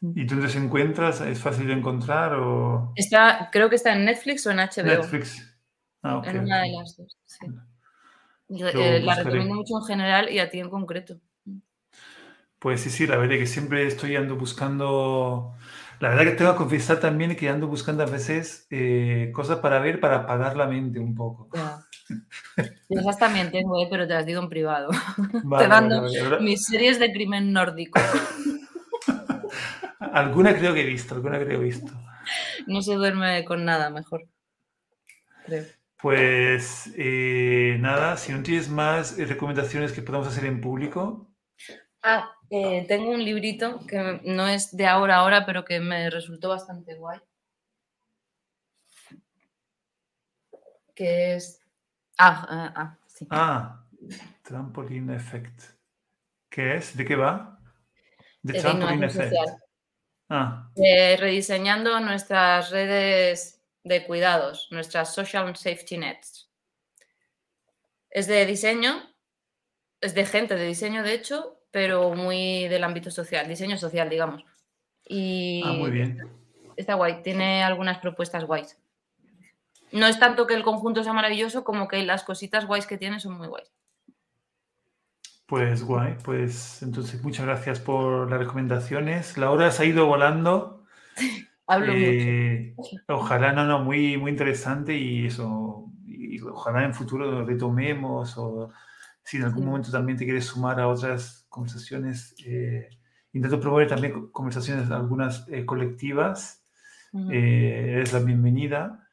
[0.01, 1.21] ¿Y dónde se encuentras?
[1.21, 2.35] ¿Es fácil de encontrar?
[2.35, 2.93] O...
[2.95, 4.85] Está, creo que está en Netflix o en HBO.
[4.85, 5.47] Netflix.
[6.03, 7.19] Ah, en una de las dos.
[7.27, 7.47] Sí.
[8.49, 11.21] Eh, la recomiendo mucho en general y a ti en concreto.
[12.59, 15.55] Pues sí, sí, la verdad es que siempre estoy ando buscando
[16.01, 19.81] la verdad que tengo que confesar también que ando buscando a veces eh, cosas para
[19.81, 21.51] ver para apagar la mente un poco.
[22.89, 24.89] esas también tengo, eh, pero te las digo en privado.
[25.59, 26.07] te mando
[26.41, 28.01] mis series de crimen nórdico.
[30.01, 31.93] alguna creo que he visto, alguna creo que he visto.
[32.67, 34.27] No se duerme con nada mejor.
[36.01, 41.31] Pues eh, nada, si no tienes más recomendaciones que podamos hacer en público.
[42.03, 46.11] Ah, eh, tengo un librito que no es de ahora a ahora, pero que me
[46.11, 47.21] resultó bastante guay.
[50.95, 51.61] Que es.
[52.19, 53.27] Ah, ah, ah sí.
[53.31, 53.87] Ah,
[54.43, 55.63] Trampoline Effect.
[56.49, 56.97] ¿Qué es?
[56.97, 57.61] ¿De qué va?
[58.43, 59.35] De Trampoline Effect.
[60.29, 60.71] Ah.
[60.75, 66.51] Eh, rediseñando nuestras redes de cuidados, nuestras social safety nets.
[68.11, 69.09] Es de diseño,
[70.01, 74.45] es de gente de diseño, de hecho, pero muy del ámbito social, diseño social, digamos.
[75.07, 76.19] Y ah, muy bien.
[76.77, 78.79] Está guay, tiene algunas propuestas guays.
[79.93, 83.21] No es tanto que el conjunto sea maravilloso como que las cositas guays que tiene
[83.21, 83.73] son muy guays.
[85.47, 89.37] Pues guay, pues entonces muchas gracias por las recomendaciones.
[89.37, 90.85] La hora se ha ido volando.
[91.67, 92.97] Hablo eh, mucho.
[93.09, 98.71] Ojalá, no, no, muy, muy interesante y eso, y ojalá en futuro retomemos o
[99.23, 102.89] si en algún momento también te quieres sumar a otras conversaciones, eh,
[103.35, 106.63] intento promover también conversaciones algunas eh, colectivas,
[107.31, 109.09] eh, es la bienvenida.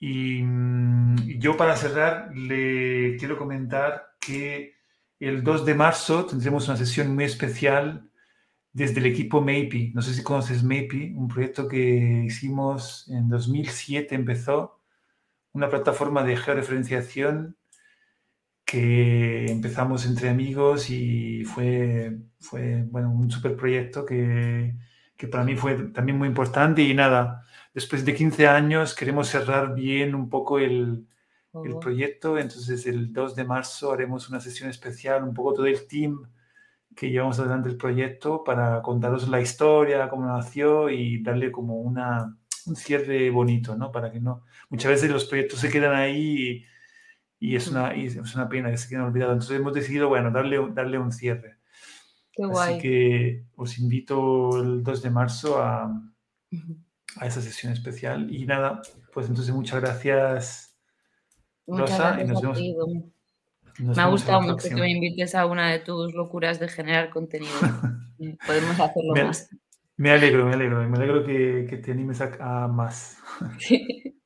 [0.00, 4.74] Y, mm, yo para cerrar le quiero comentar que
[5.20, 8.10] el 2 de marzo tendremos una sesión muy especial
[8.72, 9.92] desde el equipo MAPI.
[9.94, 14.80] No sé si conoces MAPI, un proyecto que hicimos en 2007, empezó
[15.52, 17.57] una plataforma de georreferenciación
[18.68, 24.76] que empezamos entre amigos y fue, fue bueno, un super proyecto que,
[25.16, 26.82] que para mí fue también muy importante.
[26.82, 31.06] Y nada, después de 15 años queremos cerrar bien un poco el,
[31.64, 35.86] el proyecto, entonces el 2 de marzo haremos una sesión especial, un poco todo el
[35.88, 36.28] team
[36.94, 42.36] que llevamos adelante el proyecto para contaros la historia, cómo nació y darle como una,
[42.66, 43.90] un cierre bonito, ¿no?
[43.90, 44.42] Para que no...
[44.68, 46.77] Muchas veces los proyectos se quedan ahí y,
[47.40, 49.34] y es, una, y es una pena que se queden olvidados.
[49.34, 51.58] Entonces hemos decidido, bueno, darle, darle un cierre.
[52.32, 52.78] qué Así guay.
[52.80, 55.92] que os invito el 2 de marzo a,
[57.16, 58.32] a esa sesión especial.
[58.34, 58.80] Y nada,
[59.12, 60.76] pues entonces muchas gracias,
[61.66, 62.58] Muchas Rosa, y nos vemos,
[63.78, 67.10] nos Me ha gustado mucho que me invites a una de tus locuras de generar
[67.10, 67.52] contenido.
[68.46, 69.48] Podemos hacerlo Me, más.
[69.96, 73.18] me alegro, me alegro, me alegro que, que te animes a, a más.
[73.58, 74.20] Sí.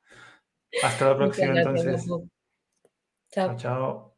[0.82, 2.31] Hasta la próxima gracias, entonces.
[3.32, 3.56] Ciao.
[3.56, 3.56] Ciao.
[3.56, 4.11] ciao.